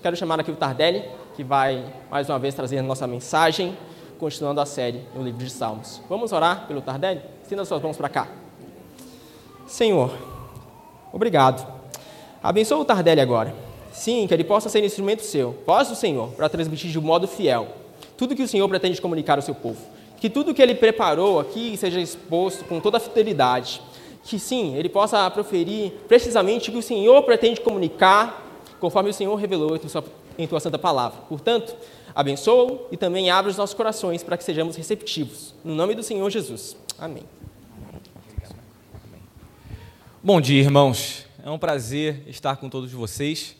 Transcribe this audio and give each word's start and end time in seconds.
quero 0.00 0.16
chamar 0.16 0.40
aqui 0.40 0.50
o 0.50 0.56
Tardelli, 0.56 1.04
que 1.36 1.44
vai 1.44 1.84
mais 2.10 2.28
uma 2.28 2.38
vez 2.38 2.54
trazer 2.54 2.78
a 2.78 2.82
nossa 2.82 3.06
mensagem, 3.06 3.76
continuando 4.18 4.60
a 4.60 4.66
série 4.66 5.02
no 5.14 5.22
livro 5.22 5.44
de 5.44 5.50
Salmos. 5.50 6.00
Vamos 6.08 6.32
orar 6.32 6.66
pelo 6.66 6.80
Tardelli? 6.80 7.20
Estenda 7.42 7.64
suas 7.64 7.82
mãos 7.82 7.96
para 7.96 8.08
cá. 8.08 8.28
Senhor, 9.66 10.10
obrigado. 11.12 11.66
Abençoa 12.42 12.78
o 12.78 12.84
Tardelli 12.84 13.20
agora. 13.20 13.54
Sim, 13.92 14.26
que 14.26 14.34
ele 14.34 14.44
possa 14.44 14.68
ser 14.68 14.84
instrumento 14.84 15.22
seu, 15.22 15.62
voz 15.66 15.88
do 15.88 15.94
Senhor, 15.94 16.28
para 16.30 16.48
transmitir 16.48 16.90
de 16.90 16.98
um 16.98 17.02
modo 17.02 17.26
fiel 17.26 17.80
tudo 18.20 18.36
que 18.36 18.42
o 18.42 18.48
Senhor 18.48 18.68
pretende 18.68 19.00
comunicar 19.00 19.38
ao 19.38 19.42
seu 19.42 19.54
povo. 19.54 19.80
Que 20.18 20.28
tudo 20.28 20.52
que 20.52 20.60
ele 20.60 20.74
preparou 20.74 21.40
aqui 21.40 21.74
seja 21.78 21.98
exposto 21.98 22.66
com 22.66 22.78
toda 22.78 22.98
a 22.98 23.00
fidelidade. 23.00 23.80
Que 24.22 24.38
sim, 24.38 24.76
ele 24.76 24.90
possa 24.90 25.30
proferir 25.30 25.92
precisamente 26.06 26.68
o 26.68 26.72
que 26.72 26.78
o 26.78 26.82
Senhor 26.82 27.22
pretende 27.22 27.62
comunicar, 27.62 28.49
conforme 28.80 29.10
o 29.10 29.14
Senhor 29.14 29.34
revelou 29.36 29.76
em 29.76 29.78
tua, 29.78 30.04
em 30.38 30.48
tua 30.48 30.58
santa 30.58 30.78
palavra. 30.78 31.20
Portanto, 31.28 31.76
abençoa 32.14 32.88
e 32.90 32.96
também 32.96 33.30
abre 33.30 33.50
os 33.50 33.56
nossos 33.56 33.74
corações 33.74 34.22
para 34.22 34.36
que 34.36 34.42
sejamos 34.42 34.74
receptivos. 34.74 35.54
No 35.62 35.74
nome 35.74 35.94
do 35.94 36.02
Senhor 36.02 36.28
Jesus. 36.30 36.76
Amém. 36.98 37.22
Bom 40.22 40.40
dia, 40.40 40.60
irmãos. 40.60 41.26
É 41.42 41.50
um 41.50 41.58
prazer 41.58 42.24
estar 42.26 42.56
com 42.56 42.68
todos 42.68 42.90
vocês. 42.92 43.56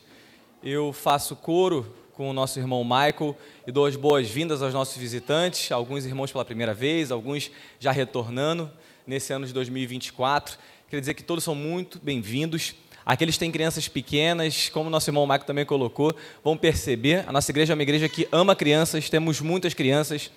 Eu 0.63 0.91
faço 0.91 1.35
coro 1.35 1.85
com 2.13 2.29
o 2.29 2.33
nosso 2.33 2.59
irmão 2.59 2.83
Michael 2.83 3.35
e 3.65 3.71
dou 3.71 3.85
as 3.85 3.95
boas-vindas 3.95 4.61
aos 4.61 4.73
nossos 4.73 4.95
visitantes, 4.95 5.71
alguns 5.71 6.05
irmãos 6.05 6.31
pela 6.31 6.45
primeira 6.45 6.73
vez, 6.73 7.11
alguns 7.11 7.49
já 7.79 7.91
retornando 7.91 8.69
nesse 9.07 9.33
ano 9.33 9.47
de 9.47 9.53
2024. 9.53 10.57
Queria 10.85 10.99
dizer 10.99 11.13
que 11.15 11.23
todos 11.23 11.43
são 11.43 11.55
muito 11.55 11.99
bem-vindos. 11.99 12.75
Aqueles 13.05 13.35
que 13.35 13.39
têm 13.39 13.51
crianças 13.51 13.87
pequenas, 13.87 14.69
como 14.69 14.89
nosso 14.89 15.09
irmão 15.09 15.25
Michael 15.25 15.45
também 15.45 15.65
colocou, 15.65 16.13
vão 16.43 16.55
perceber, 16.55 17.23
a 17.27 17.31
nossa 17.31 17.51
igreja 17.51 17.73
é 17.73 17.75
uma 17.75 17.83
igreja 17.83 18.07
que 18.07 18.27
ama 18.31 18.55
crianças, 18.55 19.09
temos 19.09 19.41
muitas 19.41 19.73
crianças. 19.73 20.31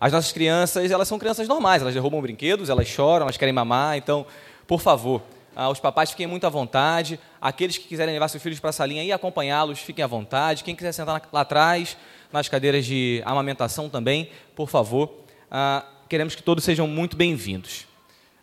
As 0.00 0.12
nossas 0.12 0.32
crianças, 0.32 0.90
elas 0.90 1.06
são 1.06 1.18
crianças 1.18 1.46
normais, 1.46 1.82
elas 1.82 1.94
derrubam 1.94 2.20
brinquedos, 2.20 2.70
elas 2.70 2.88
choram, 2.88 3.24
elas 3.24 3.36
querem 3.36 3.52
mamar, 3.52 3.96
então, 3.96 4.26
por 4.66 4.80
favor, 4.80 5.22
ah, 5.54 5.68
os 5.68 5.80
papais 5.80 6.10
fiquem 6.10 6.26
muito 6.26 6.46
à 6.46 6.50
vontade. 6.50 7.18
Aqueles 7.40 7.76
que 7.76 7.86
quiserem 7.86 8.14
levar 8.14 8.28
seus 8.28 8.42
filhos 8.42 8.60
para 8.60 8.70
a 8.70 8.72
salinha 8.72 9.04
e 9.04 9.12
acompanhá-los, 9.12 9.80
fiquem 9.80 10.02
à 10.02 10.06
vontade. 10.06 10.64
Quem 10.64 10.74
quiser 10.74 10.92
sentar 10.92 11.28
lá 11.32 11.40
atrás, 11.40 11.96
nas 12.32 12.48
cadeiras 12.48 12.86
de 12.86 13.20
amamentação 13.26 13.88
também, 13.88 14.30
por 14.54 14.68
favor. 14.68 15.12
Ah, 15.50 15.84
queremos 16.08 16.34
que 16.34 16.42
todos 16.42 16.64
sejam 16.64 16.86
muito 16.86 17.16
bem-vindos. 17.16 17.89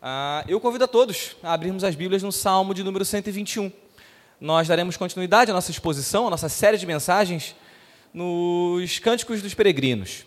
Ah, 0.01 0.43
eu 0.47 0.59
convido 0.59 0.83
a 0.83 0.87
todos 0.87 1.35
a 1.41 1.53
abrirmos 1.53 1.83
as 1.83 1.95
Bíblias 1.95 2.21
no 2.21 2.31
Salmo 2.31 2.73
de 2.73 2.83
número 2.83 3.03
121. 3.03 3.71
Nós 4.39 4.67
daremos 4.67 4.95
continuidade 4.95 5.49
à 5.49 5.53
nossa 5.53 5.71
exposição, 5.71 6.27
à 6.27 6.29
nossa 6.29 6.47
série 6.47 6.77
de 6.77 6.85
mensagens, 6.85 7.55
nos 8.13 8.99
Cânticos 8.99 9.41
dos 9.41 9.55
Peregrinos. 9.55 10.23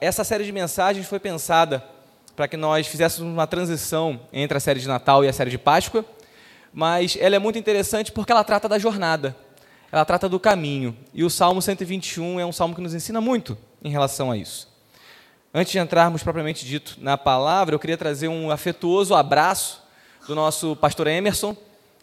essa 0.00 0.22
série 0.22 0.44
de 0.44 0.52
mensagens 0.52 1.06
foi 1.06 1.18
pensada 1.18 1.84
para 2.36 2.46
que 2.46 2.56
nós 2.56 2.86
fizéssemos 2.86 3.32
uma 3.32 3.48
transição 3.48 4.20
entre 4.32 4.56
a 4.56 4.60
série 4.60 4.78
de 4.78 4.86
Natal 4.86 5.24
e 5.24 5.28
a 5.28 5.32
série 5.32 5.50
de 5.50 5.58
Páscoa, 5.58 6.04
mas 6.72 7.18
ela 7.20 7.34
é 7.34 7.38
muito 7.40 7.58
interessante 7.58 8.12
porque 8.12 8.30
ela 8.30 8.44
trata 8.44 8.68
da 8.68 8.78
jornada, 8.78 9.36
ela 9.90 10.04
trata 10.04 10.28
do 10.28 10.38
caminho, 10.38 10.96
e 11.12 11.24
o 11.24 11.28
Salmo 11.28 11.60
121 11.60 12.38
é 12.38 12.46
um 12.46 12.52
salmo 12.52 12.76
que 12.76 12.80
nos 12.80 12.94
ensina 12.94 13.20
muito 13.20 13.58
em 13.82 13.90
relação 13.90 14.30
a 14.30 14.36
isso. 14.36 14.71
Antes 15.54 15.70
de 15.70 15.78
entrarmos 15.78 16.22
propriamente 16.22 16.64
dito 16.64 16.96
na 16.98 17.18
palavra, 17.18 17.74
eu 17.74 17.78
queria 17.78 17.98
trazer 17.98 18.26
um 18.26 18.50
afetuoso 18.50 19.14
abraço 19.14 19.82
do 20.26 20.34
nosso 20.34 20.74
pastor 20.76 21.06
Emerson. 21.06 21.54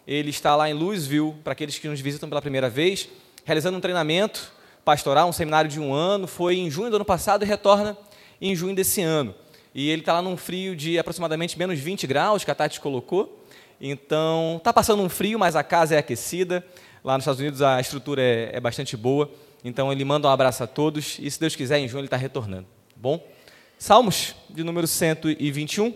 Ele 0.06 0.30
está 0.30 0.54
lá 0.54 0.70
em 0.70 0.72
Louisville, 0.72 1.34
para 1.42 1.52
aqueles 1.52 1.76
que 1.76 1.88
nos 1.88 2.00
visitam 2.00 2.28
pela 2.28 2.40
primeira 2.40 2.70
vez, 2.70 3.08
realizando 3.44 3.76
um 3.76 3.80
treinamento 3.80 4.52
pastoral, 4.84 5.28
um 5.28 5.32
seminário 5.32 5.68
de 5.68 5.80
um 5.80 5.92
ano. 5.92 6.28
Foi 6.28 6.58
em 6.58 6.70
junho 6.70 6.90
do 6.90 6.96
ano 6.96 7.04
passado 7.04 7.44
e 7.44 7.46
retorna 7.46 7.98
em 8.40 8.54
junho 8.54 8.72
desse 8.72 9.02
ano. 9.02 9.34
E 9.74 9.90
ele 9.90 10.02
está 10.02 10.12
lá 10.12 10.22
num 10.22 10.36
frio 10.36 10.76
de 10.76 10.96
aproximadamente 10.96 11.58
menos 11.58 11.76
20 11.80 12.06
graus, 12.06 12.44
que 12.44 12.52
a 12.52 12.54
Tati 12.54 12.80
colocou. 12.80 13.44
Então, 13.80 14.58
está 14.58 14.72
passando 14.72 15.02
um 15.02 15.08
frio, 15.08 15.40
mas 15.40 15.56
a 15.56 15.64
casa 15.64 15.96
é 15.96 15.98
aquecida. 15.98 16.64
Lá 17.02 17.14
nos 17.14 17.24
Estados 17.24 17.40
Unidos 17.40 17.62
a 17.62 17.80
estrutura 17.80 18.22
é, 18.22 18.50
é 18.52 18.60
bastante 18.60 18.96
boa. 18.96 19.28
Então, 19.64 19.90
ele 19.90 20.04
manda 20.04 20.28
um 20.28 20.30
abraço 20.30 20.62
a 20.62 20.68
todos. 20.68 21.18
E, 21.18 21.28
se 21.28 21.40
Deus 21.40 21.56
quiser, 21.56 21.80
em 21.80 21.88
junho 21.88 22.02
ele 22.02 22.06
está 22.06 22.16
retornando. 22.16 22.66
Bom? 22.94 23.20
Salmos, 23.80 24.36
de 24.50 24.62
número 24.62 24.86
121. 24.86 25.94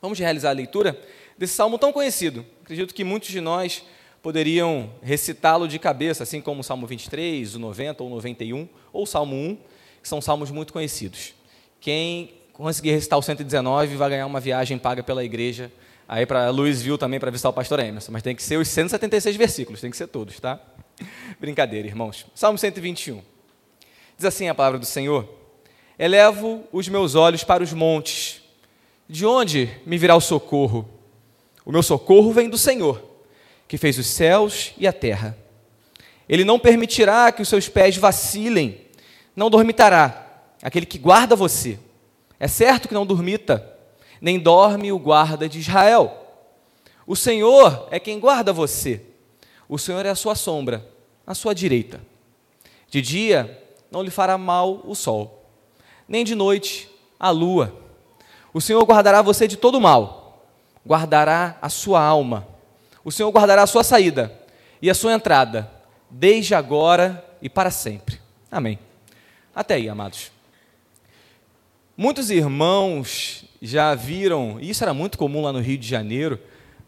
Vamos 0.00 0.18
realizar 0.18 0.48
a 0.48 0.52
leitura 0.54 0.98
desse 1.36 1.52
salmo 1.52 1.78
tão 1.78 1.92
conhecido. 1.92 2.42
Acredito 2.62 2.94
que 2.94 3.04
muitos 3.04 3.28
de 3.28 3.38
nós 3.38 3.84
poderiam 4.22 4.90
recitá-lo 5.02 5.68
de 5.68 5.78
cabeça, 5.78 6.22
assim 6.22 6.40
como 6.40 6.62
o 6.62 6.64
Salmo 6.64 6.86
23, 6.86 7.54
o 7.54 7.58
90 7.58 8.02
ou 8.02 8.08
o 8.08 8.14
91, 8.14 8.66
ou 8.94 9.02
o 9.02 9.06
Salmo 9.06 9.36
1, 9.36 9.58
que 10.00 10.08
são 10.08 10.22
salmos 10.22 10.50
muito 10.50 10.72
conhecidos. 10.72 11.34
Quem 11.82 12.32
conseguir 12.54 12.92
recitar 12.92 13.18
o 13.18 13.22
119, 13.22 13.94
vai 13.94 14.08
ganhar 14.08 14.26
uma 14.26 14.40
viagem 14.40 14.78
paga 14.78 15.02
pela 15.02 15.22
igreja 15.22 15.70
aí 16.08 16.24
para 16.24 16.48
Louisville 16.48 16.96
também 16.96 17.20
para 17.20 17.30
visitar 17.30 17.50
o 17.50 17.52
pastor 17.52 17.78
Emerson. 17.80 18.10
Mas 18.10 18.22
tem 18.22 18.34
que 18.34 18.42
ser 18.42 18.56
os 18.56 18.68
176 18.68 19.36
versículos, 19.36 19.82
tem 19.82 19.90
que 19.90 19.98
ser 19.98 20.06
todos, 20.06 20.40
tá? 20.40 20.58
Brincadeira, 21.38 21.86
irmãos. 21.86 22.24
Salmo 22.34 22.56
121. 22.56 23.20
Diz 24.16 24.24
assim 24.24 24.48
a 24.48 24.54
palavra 24.54 24.78
do 24.78 24.86
Senhor: 24.86 25.41
Elevo 26.04 26.64
os 26.72 26.88
meus 26.88 27.14
olhos 27.14 27.44
para 27.44 27.62
os 27.62 27.72
montes. 27.72 28.42
De 29.08 29.24
onde 29.24 29.70
me 29.86 29.96
virá 29.96 30.16
o 30.16 30.20
socorro? 30.20 30.84
O 31.64 31.70
meu 31.70 31.80
socorro 31.80 32.32
vem 32.32 32.50
do 32.50 32.58
Senhor, 32.58 33.00
que 33.68 33.78
fez 33.78 33.96
os 33.98 34.08
céus 34.08 34.72
e 34.76 34.84
a 34.84 34.92
terra. 34.92 35.38
Ele 36.28 36.44
não 36.44 36.58
permitirá 36.58 37.30
que 37.30 37.40
os 37.40 37.48
seus 37.48 37.68
pés 37.68 37.96
vacilem, 37.96 38.80
não 39.36 39.48
dormitará 39.48 40.42
aquele 40.60 40.86
que 40.86 40.98
guarda 40.98 41.36
você. 41.36 41.78
É 42.40 42.48
certo 42.48 42.88
que 42.88 42.94
não 42.94 43.06
dormita, 43.06 43.64
nem 44.20 44.40
dorme 44.40 44.90
o 44.90 44.98
guarda 44.98 45.48
de 45.48 45.60
Israel. 45.60 46.18
O 47.06 47.14
Senhor 47.14 47.86
é 47.92 48.00
quem 48.00 48.18
guarda 48.18 48.52
você. 48.52 49.02
O 49.68 49.78
Senhor 49.78 50.04
é 50.04 50.10
a 50.10 50.16
sua 50.16 50.34
sombra, 50.34 50.84
à 51.24 51.32
sua 51.32 51.54
direita. 51.54 52.00
De 52.90 53.00
dia 53.00 53.56
não 53.88 54.02
lhe 54.02 54.10
fará 54.10 54.36
mal 54.36 54.82
o 54.84 54.96
sol, 54.96 55.41
nem 56.08 56.24
de 56.24 56.34
noite 56.34 56.88
a 57.18 57.30
lua. 57.30 57.76
O 58.52 58.60
Senhor 58.60 58.84
guardará 58.84 59.22
você 59.22 59.48
de 59.48 59.56
todo 59.56 59.80
mal, 59.80 60.46
guardará 60.86 61.56
a 61.62 61.68
sua 61.68 62.02
alma. 62.02 62.46
O 63.04 63.10
Senhor 63.10 63.30
guardará 63.30 63.62
a 63.62 63.66
sua 63.66 63.82
saída 63.82 64.32
e 64.80 64.90
a 64.90 64.94
sua 64.94 65.12
entrada, 65.12 65.70
desde 66.10 66.54
agora 66.54 67.24
e 67.40 67.48
para 67.48 67.70
sempre. 67.70 68.20
Amém. 68.50 68.78
Até 69.54 69.74
aí, 69.74 69.88
amados. 69.88 70.30
Muitos 71.96 72.30
irmãos 72.30 73.44
já 73.60 73.94
viram, 73.94 74.58
e 74.60 74.70
isso 74.70 74.82
era 74.82 74.92
muito 74.92 75.18
comum 75.18 75.42
lá 75.42 75.52
no 75.52 75.60
Rio 75.60 75.78
de 75.78 75.86
Janeiro, 75.86 76.38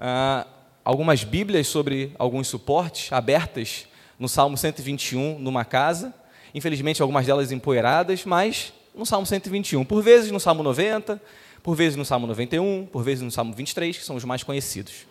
ah, 0.01 0.47
algumas 0.85 1.25
Bíblias 1.25 1.67
sobre 1.67 2.13
alguns 2.19 2.49
suportes 2.49 3.13
abertas 3.13 3.87
no 4.19 4.29
Salmo 4.29 4.57
121 4.57 5.39
numa 5.39 5.65
casa, 5.65 6.13
infelizmente 6.55 7.01
algumas 7.01 7.27
delas 7.27 7.53
empoeiradas, 7.53 8.25
mas 8.25 8.73
no 8.95 9.05
Salmo 9.05 9.27
121, 9.27 9.85
por 9.85 10.03
vezes 10.03 10.31
no 10.31 10.39
Salmo 10.39 10.63
90, 10.63 11.21
por 11.63 11.75
vezes 11.75 11.97
no 11.97 12.05
Salmo 12.05 12.27
91, 12.27 12.87
por 12.93 13.03
vezes 13.03 13.23
no 13.23 13.31
Salmo 13.31 13.53
23, 13.53 13.97
que 13.97 14.05
são 14.05 14.17
os 14.17 14.25
mais 14.25 14.43
conhecidos. 14.43 15.07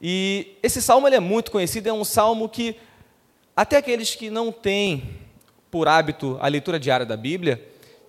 E 0.00 0.56
esse 0.62 0.80
salmo 0.80 1.08
é 1.08 1.20
muito 1.20 1.50
conhecido, 1.50 1.88
é 1.88 1.92
um 1.92 2.04
salmo 2.04 2.48
que 2.48 2.76
até 3.56 3.76
aqueles 3.76 4.14
que 4.14 4.30
não 4.30 4.52
têm 4.52 5.18
por 5.70 5.88
hábito 5.88 6.38
a 6.40 6.48
leitura 6.48 6.78
diária 6.78 7.04
da 7.04 7.16
Bíblia, 7.16 7.62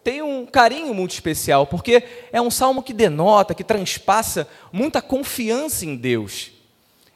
tem 0.04 0.22
um 0.22 0.46
carinho 0.46 0.94
muito 0.94 1.12
especial, 1.12 1.68
porque 1.68 2.04
é 2.32 2.42
um 2.42 2.50
salmo 2.50 2.82
que 2.82 2.94
denota, 2.94 3.54
que 3.54 3.64
transpassa 3.64 4.48
muita 4.72 5.02
confiança 5.02 5.86
em 5.86 5.96
Deus. 5.96 6.52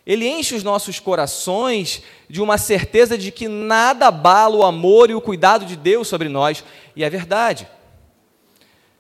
Ele 0.06 0.28
enche 0.28 0.56
os 0.56 0.64
nossos 0.64 1.00
corações 1.00 2.04
de 2.30 2.42
uma 2.42 2.58
certeza 2.58 3.18
de 3.18 3.32
que 3.32 3.48
nada 3.48 4.08
abala 4.08 4.56
o 4.56 4.64
amor 4.64 5.10
e 5.10 5.16
o 5.16 5.22
cuidado 5.22 5.66
de 5.66 5.76
Deus 5.76 6.08
sobre 6.08 6.28
nós, 6.28 6.64
e 6.96 7.04
é 7.04 7.10
verdade. 7.10 7.68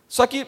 Só 0.07 0.25
que, 0.25 0.47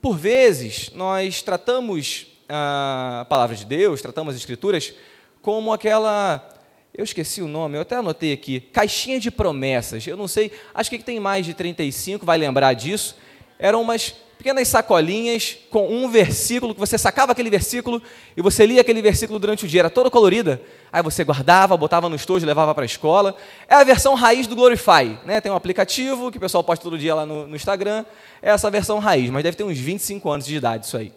por 0.00 0.16
vezes, 0.16 0.90
nós 0.94 1.42
tratamos 1.42 2.26
a 2.48 3.26
palavra 3.28 3.56
de 3.56 3.64
Deus, 3.64 4.00
tratamos 4.00 4.34
as 4.34 4.40
Escrituras, 4.40 4.94
como 5.42 5.72
aquela 5.72 6.56
eu 6.96 7.04
esqueci 7.04 7.42
o 7.42 7.46
nome, 7.46 7.76
eu 7.76 7.82
até 7.82 7.96
anotei 7.96 8.32
aqui. 8.32 8.58
Caixinha 8.58 9.20
de 9.20 9.30
promessas. 9.30 10.06
Eu 10.06 10.16
não 10.16 10.26
sei, 10.26 10.50
acho 10.74 10.88
que 10.88 10.98
tem 10.98 11.20
mais 11.20 11.44
de 11.44 11.52
35, 11.52 12.24
vai 12.24 12.38
lembrar 12.38 12.72
disso. 12.72 13.16
Eram 13.58 13.82
umas 13.82 14.14
pequenas 14.38 14.68
sacolinhas 14.68 15.56
com 15.70 15.88
um 15.88 16.08
versículo, 16.08 16.74
que 16.74 16.80
você 16.80 16.98
sacava 16.98 17.32
aquele 17.32 17.50
versículo 17.50 18.02
e 18.36 18.42
você 18.42 18.66
lia 18.66 18.80
aquele 18.80 19.00
versículo 19.00 19.38
durante 19.38 19.64
o 19.64 19.68
dia. 19.68 19.80
Era 19.80 19.90
toda 19.90 20.10
colorida. 20.10 20.60
Aí 20.92 21.02
você 21.02 21.24
guardava, 21.24 21.76
botava 21.76 22.08
no 22.08 22.16
estojo, 22.16 22.46
levava 22.46 22.74
para 22.74 22.84
a 22.84 22.86
escola. 22.86 23.34
É 23.68 23.74
a 23.74 23.84
versão 23.84 24.14
raiz 24.14 24.46
do 24.46 24.54
Glorify. 24.54 25.18
Né? 25.24 25.40
Tem 25.40 25.50
um 25.50 25.56
aplicativo 25.56 26.30
que 26.30 26.38
o 26.38 26.40
pessoal 26.40 26.62
posta 26.62 26.82
todo 26.82 26.98
dia 26.98 27.14
lá 27.14 27.26
no, 27.26 27.46
no 27.46 27.56
Instagram. 27.56 28.04
É 28.42 28.50
essa 28.50 28.70
versão 28.70 28.98
raiz, 28.98 29.30
mas 29.30 29.42
deve 29.42 29.56
ter 29.56 29.64
uns 29.64 29.78
25 29.78 30.30
anos 30.30 30.46
de 30.46 30.56
idade 30.56 30.86
isso 30.86 30.96
aí. 30.96 31.12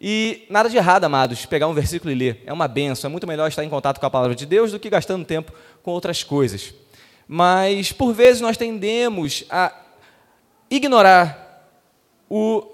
E 0.00 0.44
nada 0.50 0.68
de 0.68 0.76
errado, 0.76 1.04
amados, 1.04 1.46
pegar 1.46 1.68
um 1.68 1.72
versículo 1.72 2.12
e 2.12 2.14
ler. 2.14 2.42
É 2.44 2.52
uma 2.52 2.68
benção, 2.68 3.08
é 3.08 3.10
muito 3.10 3.26
melhor 3.26 3.48
estar 3.48 3.64
em 3.64 3.68
contato 3.70 3.98
com 3.98 4.04
a 4.06 4.10
palavra 4.10 4.36
de 4.36 4.44
Deus 4.44 4.72
do 4.72 4.78
que 4.78 4.90
gastando 4.90 5.24
tempo 5.24 5.52
com 5.82 5.90
outras 5.90 6.22
coisas. 6.22 6.74
Mas, 7.26 7.92
por 7.92 8.12
vezes, 8.12 8.40
nós 8.40 8.56
tendemos 8.56 9.44
a 9.48 9.72
ignorar 10.70 11.45
o 12.28 12.66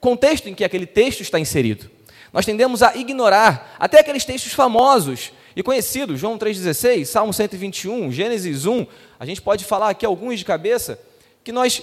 contexto 0.00 0.48
em 0.48 0.54
que 0.54 0.64
aquele 0.64 0.86
texto 0.86 1.20
está 1.20 1.38
inserido. 1.38 1.90
Nós 2.32 2.46
tendemos 2.46 2.82
a 2.82 2.96
ignorar 2.96 3.76
até 3.78 4.00
aqueles 4.00 4.24
textos 4.24 4.52
famosos 4.52 5.32
e 5.54 5.62
conhecidos, 5.62 6.20
João 6.20 6.38
3,16, 6.38 7.04
Salmo 7.04 7.32
121, 7.32 8.12
Gênesis 8.12 8.66
1, 8.66 8.86
a 9.18 9.26
gente 9.26 9.42
pode 9.42 9.64
falar 9.64 9.90
aqui 9.90 10.06
alguns 10.06 10.38
de 10.38 10.44
cabeça, 10.44 10.98
que 11.42 11.50
nós 11.50 11.82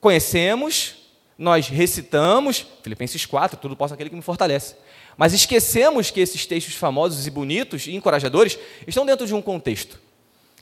conhecemos, 0.00 0.94
nós 1.38 1.68
recitamos, 1.68 2.66
Filipenses 2.82 3.26
4, 3.26 3.58
tudo 3.58 3.76
posso 3.76 3.92
aquele 3.92 4.08
que 4.08 4.16
me 4.16 4.22
fortalece. 4.22 4.74
Mas 5.16 5.32
esquecemos 5.32 6.10
que 6.10 6.20
esses 6.20 6.46
textos 6.46 6.74
famosos 6.74 7.26
e 7.26 7.30
bonitos 7.30 7.86
e 7.86 7.94
encorajadores 7.94 8.58
estão 8.86 9.04
dentro 9.04 9.26
de 9.26 9.34
um 9.34 9.42
contexto. 9.42 10.00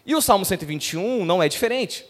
E 0.07 0.15
o 0.15 0.21
Salmo 0.21 0.45
121 0.45 1.25
não 1.25 1.43
é 1.43 1.49
diferente. 1.49 2.05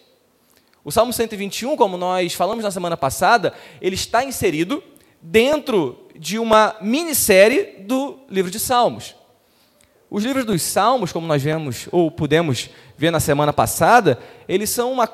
O 0.85 0.93
Salmo 0.93 1.15
121, 1.15 1.77
como 1.77 1.97
nós 1.97 2.35
falamos 2.35 2.63
na 2.63 2.71
semana 2.71 2.95
passada, 2.95 3.55
ele 3.81 3.95
está 3.95 4.23
inserido 4.23 4.83
dentro 5.23 5.99
de 6.15 6.39
uma 6.39 6.77
minissérie 6.83 7.77
do 7.81 8.19
livro 8.29 8.51
de 8.51 8.61
Salmos. 8.61 9.15
Os 10.11 10.23
livros 10.23 10.45
dos 10.45 10.61
Salmos, 10.61 11.11
como 11.11 11.27
nós 11.27 11.43
vemos 11.43 11.89
ou 11.91 12.11
pudemos 12.11 12.69
ver 12.99 13.11
na 13.11 13.19
semana 13.19 13.51
passada, 13.51 14.19
eles 14.47 14.69
são 14.69 14.93
uma 14.93 15.09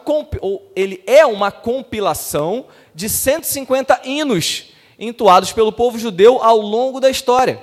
ele 0.74 1.02
é 1.06 1.24
uma 1.24 1.52
compilação 1.52 2.66
de 2.92 3.08
150 3.08 4.00
hinos 4.04 4.72
entoados 4.98 5.52
pelo 5.52 5.70
povo 5.70 6.00
judeu 6.00 6.42
ao 6.42 6.58
longo 6.58 6.98
da 6.98 7.08
história. 7.08 7.62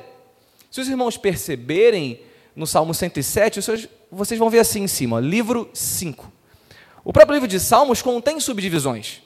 Se 0.71 0.80
os 0.80 0.88
irmãos 0.88 1.18
perceberem 1.18 2.21
no 2.56 2.65
Salmo 2.65 2.94
107, 2.94 3.60
vocês 4.10 4.39
vão 4.39 4.50
ver 4.50 4.60
assim 4.60 4.83
em 4.83 4.88
cima, 4.88 5.19
livro 5.19 5.69
5. 5.74 6.37
O 7.07 7.13
próprio 7.13 7.36
livro 7.36 7.48
de 7.48 7.57
Salmos 7.57 8.01
contém 8.01 8.38
subdivisões. 8.38 9.21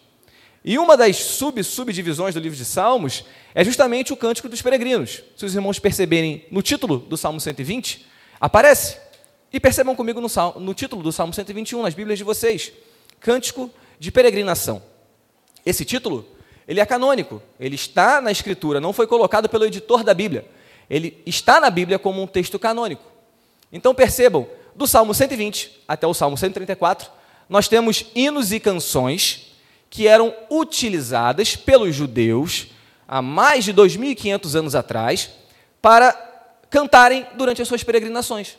E 0.64 0.78
uma 0.78 0.96
das 0.96 1.18
sub-subdivisões 1.18 2.36
do 2.36 2.40
livro 2.40 2.56
de 2.56 2.64
Salmos 2.64 3.26
é 3.56 3.64
justamente 3.64 4.14
o 4.14 4.16
Cântico 4.16 4.48
dos 4.48 4.62
Peregrinos. 4.62 5.24
Se 5.36 5.46
os 5.46 5.56
irmãos 5.56 5.80
perceberem 5.80 6.46
no 6.52 6.62
título 6.62 7.00
do 7.00 7.18
Salmo 7.18 7.42
120, 7.42 8.06
aparece. 8.40 9.00
E 9.52 9.60
percebam 9.60 9.96
comigo 9.96 10.22
no, 10.22 10.28
no 10.60 10.76
título 10.76 11.02
do 11.02 11.12
Salmo 11.12 11.34
121, 11.34 11.82
nas 11.82 11.96
Bíblias 11.96 12.20
de 12.20 12.24
vocês: 12.24 12.72
Cântico 13.20 13.68
de 13.98 14.12
Peregrinação. 14.12 14.84
Esse 15.66 15.84
título, 15.84 16.28
ele 16.68 16.80
é 16.80 16.86
canônico, 16.86 17.42
ele 17.60 17.74
está 17.74 18.22
na 18.22 18.32
Escritura, 18.32 18.80
não 18.80 18.94
foi 18.94 19.08
colocado 19.08 19.50
pelo 19.50 19.66
editor 19.66 20.04
da 20.04 20.14
Bíblia. 20.14 20.46
Ele 20.88 21.20
está 21.26 21.60
na 21.60 21.72
Bíblia 21.72 21.98
como 21.98 22.22
um 22.22 22.28
texto 22.28 22.60
canônico. 22.60 23.12
Então 23.74 23.96
percebam, 23.96 24.48
do 24.76 24.86
Salmo 24.86 25.16
120 25.16 25.82
até 25.88 26.06
o 26.06 26.14
Salmo 26.14 26.38
134, 26.38 27.21
nós 27.52 27.68
temos 27.68 28.06
hinos 28.16 28.54
e 28.54 28.62
canções 28.62 29.54
que 29.90 30.08
eram 30.08 30.34
utilizadas 30.50 31.54
pelos 31.54 31.94
judeus 31.94 32.68
há 33.06 33.22
mais 33.22 33.66
de 33.66 33.74
2.500 33.74 34.56
anos 34.56 34.74
atrás 34.74 35.30
para 35.82 36.14
cantarem 36.70 37.28
durante 37.36 37.62
as 37.62 37.68
suas 37.68 37.84
peregrinações. 37.84 38.58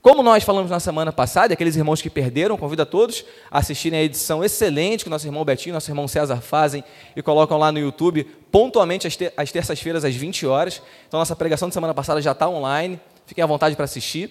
Como 0.00 0.22
nós 0.22 0.44
falamos 0.44 0.70
na 0.70 0.78
semana 0.78 1.12
passada, 1.12 1.54
aqueles 1.54 1.74
irmãos 1.74 2.00
que 2.00 2.08
perderam, 2.08 2.56
convido 2.56 2.82
a 2.82 2.86
todos 2.86 3.24
a 3.50 3.58
assistirem 3.58 3.98
a 3.98 4.02
edição 4.04 4.44
excelente 4.44 5.02
que 5.02 5.10
nosso 5.10 5.26
irmão 5.26 5.44
Betinho 5.44 5.72
e 5.72 5.74
nosso 5.74 5.90
irmão 5.90 6.06
César 6.06 6.40
fazem 6.40 6.84
e 7.16 7.22
colocam 7.22 7.58
lá 7.58 7.72
no 7.72 7.80
YouTube, 7.80 8.22
pontualmente 8.48 9.08
às, 9.08 9.16
ter 9.16 9.34
às 9.36 9.50
terças-feiras, 9.50 10.04
às 10.04 10.14
20 10.14 10.46
horas. 10.46 10.80
Então, 11.08 11.18
nossa 11.18 11.34
pregação 11.34 11.66
de 11.66 11.74
semana 11.74 11.92
passada 11.92 12.22
já 12.22 12.30
está 12.30 12.48
online, 12.48 13.00
fiquem 13.26 13.42
à 13.42 13.46
vontade 13.46 13.74
para 13.74 13.86
assistir. 13.86 14.30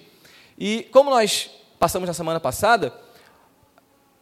E 0.58 0.88
como 0.90 1.10
nós 1.10 1.50
passamos 1.78 2.08
na 2.08 2.14
semana 2.14 2.40
passada, 2.40 3.04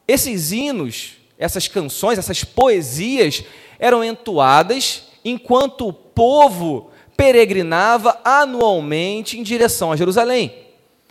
esses 0.07 0.53
hinos 0.53 1.23
essas 1.43 1.67
canções, 1.67 2.19
essas 2.19 2.45
poesias 2.45 3.43
eram 3.79 4.05
entoadas 4.05 5.09
enquanto 5.25 5.89
o 5.89 5.93
povo 5.93 6.91
peregrinava 7.17 8.21
anualmente 8.25 9.39
em 9.39 9.43
direção 9.43 9.91
a 9.91 9.97
Jerusalém. 9.97 10.55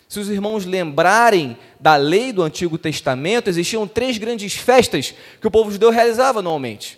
Se 0.07 0.19
os 0.19 0.29
irmãos 0.29 0.65
lembrarem 0.65 1.57
da 1.79 1.97
lei 1.97 2.31
do 2.31 2.43
Antigo 2.43 2.77
Testamento, 2.77 3.49
existiam 3.49 3.85
três 3.85 4.17
grandes 4.17 4.53
festas 4.53 5.13
que 5.39 5.47
o 5.47 5.51
povo 5.51 5.71
judeu 5.71 5.89
realizava 5.89 6.39
anualmente: 6.39 6.97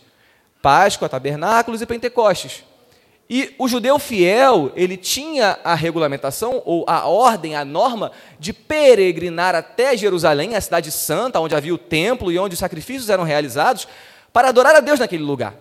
Páscoa, 0.61 1.09
Tabernáculos 1.09 1.81
e 1.81 1.85
Pentecostes. 1.87 2.63
E 3.35 3.55
o 3.57 3.67
judeu 3.67 3.97
fiel, 3.97 4.71
ele 4.75 4.95
tinha 4.95 5.57
a 5.63 5.73
regulamentação, 5.73 6.61
ou 6.65 6.85
a 6.87 7.07
ordem, 7.07 7.55
a 7.55 7.65
norma, 7.65 8.11
de 8.37 8.53
peregrinar 8.53 9.55
até 9.55 9.97
Jerusalém, 9.97 10.55
a 10.55 10.61
cidade 10.61 10.91
santa, 10.91 11.39
onde 11.39 11.55
havia 11.55 11.73
o 11.73 11.77
templo 11.79 12.31
e 12.31 12.37
onde 12.37 12.53
os 12.53 12.59
sacrifícios 12.59 13.09
eram 13.09 13.23
realizados, 13.23 13.87
para 14.31 14.49
adorar 14.49 14.75
a 14.75 14.81
Deus 14.81 14.99
naquele 14.99 15.23
lugar. 15.23 15.55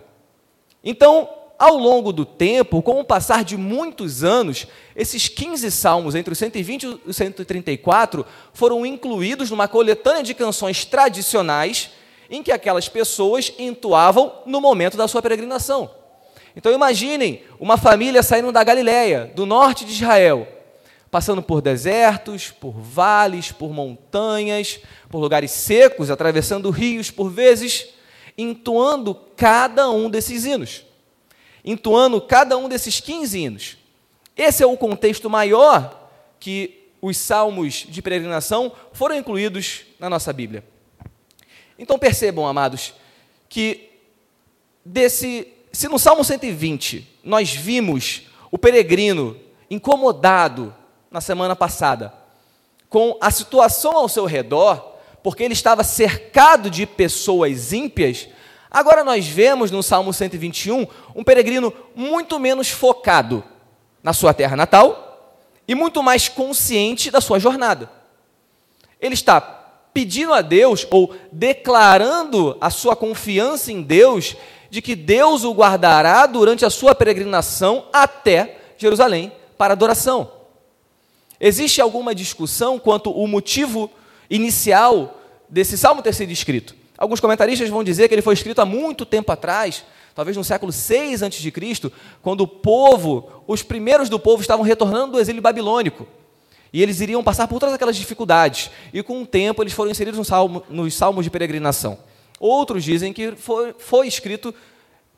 Então, 0.83 1.27
ao 1.57 1.75
longo 1.75 2.13
do 2.13 2.25
tempo, 2.25 2.79
com 2.83 2.99
o 2.99 3.03
passar 3.03 3.43
de 3.43 3.57
muitos 3.57 4.23
anos, 4.23 4.67
esses 4.95 5.27
15 5.27 5.71
salmos, 5.71 6.13
entre 6.13 6.31
os 6.31 6.37
120 6.37 6.83
e 6.83 6.99
os 7.07 7.17
134, 7.17 8.23
foram 8.53 8.85
incluídos 8.85 9.49
numa 9.49 9.67
coletânea 9.67 10.21
de 10.21 10.35
canções 10.35 10.85
tradicionais 10.85 11.89
em 12.29 12.43
que 12.43 12.51
aquelas 12.51 12.87
pessoas 12.87 13.51
entoavam 13.57 14.31
no 14.45 14.61
momento 14.61 14.95
da 14.95 15.07
sua 15.07 15.23
peregrinação. 15.23 16.02
Então 16.55 16.71
imaginem 16.71 17.43
uma 17.59 17.77
família 17.77 18.21
saindo 18.21 18.51
da 18.51 18.63
Galiléia, 18.63 19.31
do 19.35 19.45
norte 19.45 19.85
de 19.85 19.93
Israel, 19.93 20.47
passando 21.09 21.41
por 21.41 21.61
desertos, 21.61 22.51
por 22.51 22.71
vales, 22.71 23.51
por 23.51 23.71
montanhas, 23.71 24.79
por 25.09 25.19
lugares 25.19 25.51
secos, 25.51 26.09
atravessando 26.09 26.69
rios 26.69 27.11
por 27.11 27.29
vezes, 27.29 27.89
entoando 28.37 29.15
cada 29.35 29.89
um 29.89 30.09
desses 30.09 30.45
hinos. 30.45 30.85
Entoando 31.63 32.19
cada 32.19 32.57
um 32.57 32.67
desses 32.67 32.99
15 32.99 33.39
hinos. 33.39 33.77
Esse 34.35 34.63
é 34.63 34.65
o 34.65 34.75
contexto 34.75 35.29
maior 35.29 36.09
que 36.39 36.83
os 37.01 37.17
salmos 37.17 37.85
de 37.87 38.01
peregrinação 38.01 38.71
foram 38.91 39.15
incluídos 39.15 39.81
na 39.99 40.09
nossa 40.09 40.33
Bíblia. 40.33 40.63
Então 41.77 41.99
percebam, 41.99 42.47
amados, 42.47 42.93
que 43.49 43.89
desse 44.85 45.47
se 45.73 45.87
no 45.87 45.97
Salmo 45.97 46.23
120 46.23 47.19
nós 47.23 47.51
vimos 47.51 48.27
o 48.51 48.59
peregrino 48.59 49.35
incomodado 49.69 50.73
na 51.09 51.19
semana 51.19 51.55
passada 51.55 52.13
com 52.87 53.17
a 53.19 53.31
situação 53.31 53.97
ao 53.97 54.07
seu 54.07 54.25
redor, 54.25 54.97
porque 55.23 55.41
ele 55.41 55.53
estava 55.53 55.83
cercado 55.83 56.69
de 56.69 56.85
pessoas 56.85 57.73
ímpias, 57.73 58.29
agora 58.69 59.03
nós 59.03 59.27
vemos 59.27 59.71
no 59.71 59.81
Salmo 59.81 60.13
121 60.13 60.85
um 61.15 61.23
peregrino 61.23 61.73
muito 61.95 62.39
menos 62.39 62.69
focado 62.69 63.43
na 64.03 64.13
sua 64.13 64.31
terra 64.31 64.55
natal 64.55 65.41
e 65.67 65.73
muito 65.73 66.03
mais 66.03 66.29
consciente 66.29 67.09
da 67.09 67.19
sua 67.19 67.39
jornada. 67.39 67.89
Ele 69.01 69.15
está 69.15 69.41
pedindo 69.91 70.33
a 70.33 70.41
Deus 70.41 70.85
ou 70.91 71.15
declarando 71.31 72.55
a 72.61 72.69
sua 72.69 72.95
confiança 72.95 73.71
em 73.71 73.81
Deus 73.81 74.35
de 74.73 74.81
que 74.81 74.95
Deus 74.95 75.43
o 75.43 75.53
guardará 75.53 76.25
durante 76.25 76.65
a 76.65 76.69
sua 76.71 76.95
peregrinação 76.95 77.85
até 77.93 78.57
Jerusalém 78.75 79.31
para 79.55 79.73
adoração. 79.73 80.31
Existe 81.39 81.79
alguma 81.79 82.15
discussão 82.15 82.79
quanto 82.79 83.11
ao 83.11 83.27
motivo 83.27 83.87
inicial 84.31 85.21
desse 85.47 85.77
salmo 85.77 86.01
ter 86.01 86.11
sido 86.15 86.31
escrito? 86.31 86.75
Alguns 86.97 87.19
comentaristas 87.19 87.69
vão 87.69 87.83
dizer 87.83 88.07
que 88.07 88.15
ele 88.15 88.23
foi 88.23 88.33
escrito 88.33 88.61
há 88.61 88.65
muito 88.65 89.05
tempo 89.05 89.31
atrás, 89.31 89.83
talvez 90.15 90.35
no 90.35 90.43
século 90.43 90.71
6 90.71 91.21
a.C., 91.21 91.53
quando 92.23 92.41
o 92.41 92.47
povo, 92.47 93.43
os 93.45 93.61
primeiros 93.61 94.09
do 94.09 94.17
povo 94.17 94.41
estavam 94.41 94.65
retornando 94.65 95.11
do 95.11 95.19
exílio 95.19 95.39
babilônico. 95.39 96.07
E 96.73 96.81
eles 96.81 96.99
iriam 96.99 97.23
passar 97.23 97.47
por 97.47 97.59
todas 97.59 97.75
aquelas 97.75 97.95
dificuldades. 97.95 98.71
E 98.91 99.03
com 99.03 99.21
o 99.21 99.27
tempo 99.27 99.61
eles 99.61 99.73
foram 99.73 99.91
inseridos 99.91 100.17
no 100.17 100.25
salmo, 100.25 100.63
nos 100.67 100.95
salmos 100.95 101.23
de 101.23 101.29
peregrinação. 101.29 101.99
Outros 102.45 102.83
dizem 102.83 103.13
que 103.13 103.37
foi, 103.37 103.73
foi 103.77 104.05
escrito 104.05 104.53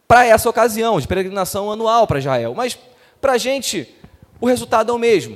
para 0.07 0.27
essa 0.27 0.47
ocasião, 0.47 0.99
de 0.99 1.07
peregrinação 1.07 1.71
anual 1.71 2.05
para 2.05 2.19
Israel. 2.19 2.53
Mas, 2.53 2.77
para 3.19 3.31
a 3.31 3.37
gente, 3.39 3.95
o 4.39 4.45
resultado 4.45 4.91
é 4.91 4.93
o 4.93 4.99
mesmo. 4.99 5.35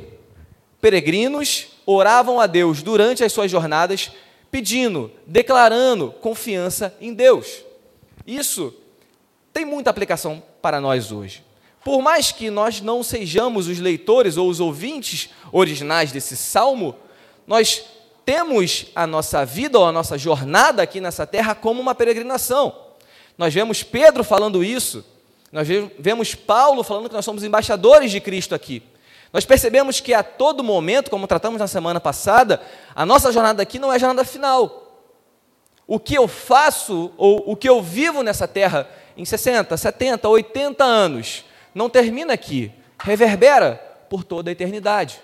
Peregrinos 0.80 1.70
oravam 1.88 2.40
a 2.40 2.46
Deus 2.46 2.84
durante 2.84 3.24
as 3.24 3.34
suas 3.34 3.50
jornadas, 3.50 4.12
pedindo, 4.52 5.12
declarando 5.26 6.12
confiança 6.22 6.96
em 7.02 7.12
Deus. 7.12 7.64
Isso 8.24 8.72
tem 9.52 9.66
muita 9.66 9.90
aplicação 9.90 10.44
para 10.62 10.80
nós 10.80 11.12
hoje. 11.12 11.44
Por 11.84 12.04
mais 12.04 12.32
que 12.32 12.52
nós 12.52 12.82
não 12.82 13.02
sejamos 13.02 13.68
os 13.68 13.80
leitores 13.80 14.38
ou 14.38 14.48
os 14.48 14.60
ouvintes 14.60 15.32
originais 15.52 16.12
desse 16.12 16.38
salmo, 16.38 16.96
nós 17.48 17.84
temos 18.30 18.86
a 18.94 19.08
nossa 19.08 19.44
vida 19.44 19.80
ou 19.80 19.88
a 19.88 19.92
nossa 19.92 20.16
jornada 20.16 20.84
aqui 20.84 21.02
nessa 21.02 21.26
terra 21.26 21.56
como 21.56 21.82
uma 21.82 21.96
peregrinação. 21.96 22.76
Nós 23.36 23.52
vemos 23.52 23.82
Pedro 23.82 24.24
falando 24.24 24.64
isso 24.64 25.04
Nós 25.52 25.68
vemos 25.98 26.36
Paulo 26.36 26.84
falando 26.84 27.10
que 27.10 27.16
nós 27.16 27.26
somos 27.26 27.44
embaixadores 27.44 28.12
de 28.12 28.22
Cristo 28.22 28.54
aqui. 28.54 28.84
Nós 29.34 29.46
percebemos 29.46 30.00
que 30.00 30.14
a 30.14 30.22
todo 30.22 30.64
momento, 30.64 31.10
como 31.10 31.26
tratamos 31.26 31.60
na 31.60 31.66
semana 31.66 32.00
passada, 32.00 32.62
a 32.94 33.04
nossa 33.04 33.32
jornada 33.32 33.64
aqui 33.64 33.80
não 33.80 33.92
é 33.92 33.98
jornada 33.98 34.24
final. 34.24 35.10
O 35.88 36.00
que 36.00 36.14
eu 36.14 36.28
faço 36.28 37.12
ou 37.18 37.52
o 37.52 37.56
que 37.56 37.68
eu 37.68 37.82
vivo 37.82 38.22
nessa 38.22 38.48
terra 38.48 38.88
em 39.18 39.26
60, 39.26 39.76
70, 39.76 40.30
80 40.30 40.84
anos 40.84 41.46
não 41.74 41.90
termina 41.90 42.32
aqui, 42.34 42.72
reverbera 43.00 43.82
por 44.08 44.24
toda 44.24 44.52
a 44.52 44.54
eternidade. 44.54 45.20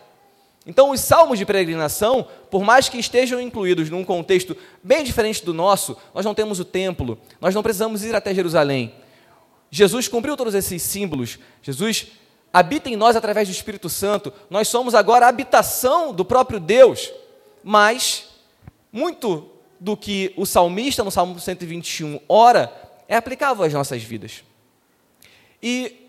Então, 0.65 0.89
os 0.89 1.00
salmos 1.00 1.38
de 1.38 1.45
peregrinação, 1.45 2.27
por 2.50 2.63
mais 2.63 2.89
que 2.89 2.98
estejam 2.98 3.39
incluídos 3.39 3.89
num 3.89 4.03
contexto 4.03 4.57
bem 4.84 5.03
diferente 5.03 5.45
do 5.45 5.53
nosso, 5.53 5.95
nós 6.13 6.25
não 6.25 6.34
temos 6.34 6.60
o 6.60 6.65
templo, 6.65 7.19
nós 7.39 7.53
não 7.53 7.62
precisamos 7.62 8.03
ir 8.03 8.15
até 8.15 8.34
Jerusalém. 8.34 8.93
Jesus 9.69 10.07
cumpriu 10.07 10.36
todos 10.36 10.55
esses 10.55 10.81
símbolos, 10.81 11.38
Jesus 11.62 12.07
habita 12.51 12.89
em 12.89 12.95
nós 12.95 13.15
através 13.15 13.48
do 13.48 13.51
Espírito 13.51 13.89
Santo, 13.89 14.34
nós 14.50 14.67
somos 14.67 14.95
agora 14.95 15.25
a 15.25 15.29
habitação 15.29 16.13
do 16.13 16.25
próprio 16.25 16.60
Deus, 16.60 17.12
mas 17.63 18.29
muito 18.91 19.50
do 19.79 19.95
que 19.95 20.34
o 20.38 20.45
salmista 20.45 21.03
no 21.03 21.12
Salmo 21.12 21.39
121 21.39 22.19
ora 22.27 22.74
é 23.07 23.15
aplicável 23.15 23.65
às 23.65 23.74
nossas 23.74 24.01
vidas. 24.01 24.43
E 25.62 26.07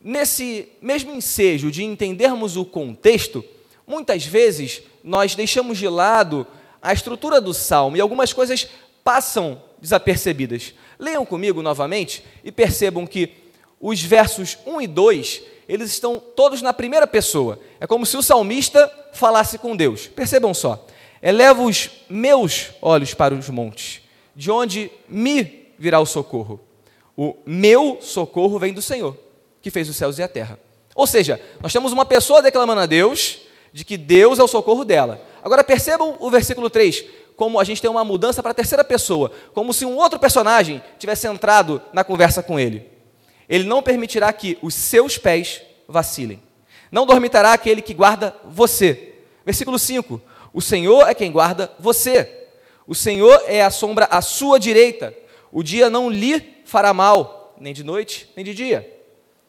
nesse 0.00 0.68
mesmo 0.80 1.12
ensejo 1.12 1.70
de 1.70 1.82
entendermos 1.82 2.56
o 2.56 2.64
contexto, 2.64 3.44
muitas 3.86 4.24
vezes 4.24 4.82
nós 5.02 5.34
deixamos 5.34 5.78
de 5.78 5.88
lado 5.88 6.46
a 6.82 6.92
estrutura 6.92 7.40
do 7.40 7.54
salmo 7.54 7.96
e 7.96 8.00
algumas 8.00 8.32
coisas 8.32 8.68
passam 9.02 9.62
desapercebidas. 9.80 10.74
Leiam 10.98 11.24
comigo 11.24 11.62
novamente 11.62 12.24
e 12.42 12.50
percebam 12.50 13.06
que 13.06 13.32
os 13.80 14.02
versos 14.02 14.58
1 14.66 14.80
e 14.80 14.86
2, 14.86 15.42
eles 15.68 15.90
estão 15.90 16.16
todos 16.16 16.62
na 16.62 16.72
primeira 16.72 17.06
pessoa. 17.06 17.60
É 17.78 17.86
como 17.86 18.06
se 18.06 18.16
o 18.16 18.22
salmista 18.22 18.90
falasse 19.12 19.58
com 19.58 19.76
Deus. 19.76 20.06
Percebam 20.06 20.54
só. 20.54 20.86
Eleva 21.22 21.62
os 21.62 21.90
meus 22.08 22.70
olhos 22.80 23.14
para 23.14 23.34
os 23.34 23.48
montes, 23.48 24.00
de 24.34 24.50
onde 24.50 24.90
me 25.08 25.72
virá 25.78 25.98
o 26.00 26.06
socorro. 26.06 26.60
O 27.16 27.36
meu 27.46 27.98
socorro 28.00 28.58
vem 28.58 28.72
do 28.72 28.82
Senhor, 28.82 29.16
que 29.62 29.70
fez 29.70 29.88
os 29.88 29.96
céus 29.96 30.18
e 30.18 30.22
a 30.22 30.28
terra. 30.28 30.58
Ou 30.94 31.06
seja, 31.06 31.40
nós 31.60 31.72
temos 31.72 31.92
uma 31.92 32.04
pessoa 32.04 32.42
declamando 32.42 32.80
a 32.80 32.86
Deus 32.86 33.45
de 33.76 33.84
que 33.84 33.98
Deus 33.98 34.38
é 34.38 34.42
o 34.42 34.48
socorro 34.48 34.86
dela. 34.86 35.20
Agora 35.44 35.62
percebam 35.62 36.16
o 36.18 36.30
versículo 36.30 36.70
3, 36.70 37.04
como 37.36 37.60
a 37.60 37.64
gente 37.64 37.82
tem 37.82 37.90
uma 37.90 38.06
mudança 38.06 38.42
para 38.42 38.52
a 38.52 38.54
terceira 38.54 38.82
pessoa, 38.82 39.30
como 39.52 39.74
se 39.74 39.84
um 39.84 39.98
outro 39.98 40.18
personagem 40.18 40.82
tivesse 40.98 41.26
entrado 41.26 41.82
na 41.92 42.02
conversa 42.02 42.42
com 42.42 42.58
ele. 42.58 42.90
Ele 43.46 43.64
não 43.64 43.82
permitirá 43.82 44.32
que 44.32 44.56
os 44.62 44.72
seus 44.72 45.18
pés 45.18 45.60
vacilem. 45.86 46.42
Não 46.90 47.04
dormitará 47.04 47.52
aquele 47.52 47.82
que 47.82 47.92
guarda 47.92 48.34
você. 48.46 49.16
Versículo 49.44 49.78
5: 49.78 50.22
O 50.54 50.62
Senhor 50.62 51.06
é 51.06 51.12
quem 51.12 51.30
guarda 51.30 51.70
você. 51.78 52.46
O 52.86 52.94
Senhor 52.94 53.42
é 53.46 53.62
a 53.62 53.70
sombra 53.70 54.08
à 54.10 54.22
sua 54.22 54.58
direita. 54.58 55.14
O 55.52 55.62
dia 55.62 55.90
não 55.90 56.08
lhe 56.08 56.62
fará 56.64 56.94
mal, 56.94 57.54
nem 57.60 57.74
de 57.74 57.84
noite, 57.84 58.26
nem 58.34 58.42
de 58.42 58.54
dia. 58.54 58.90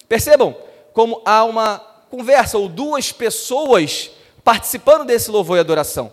Percebam 0.10 0.54
como 0.92 1.22
há 1.24 1.46
uma 1.46 1.78
conversa 2.10 2.58
ou 2.58 2.68
duas 2.68 3.14
pessoas 3.14 4.17
participando 4.48 5.04
desse 5.04 5.30
louvor 5.30 5.58
e 5.58 5.60
adoração. 5.60 6.10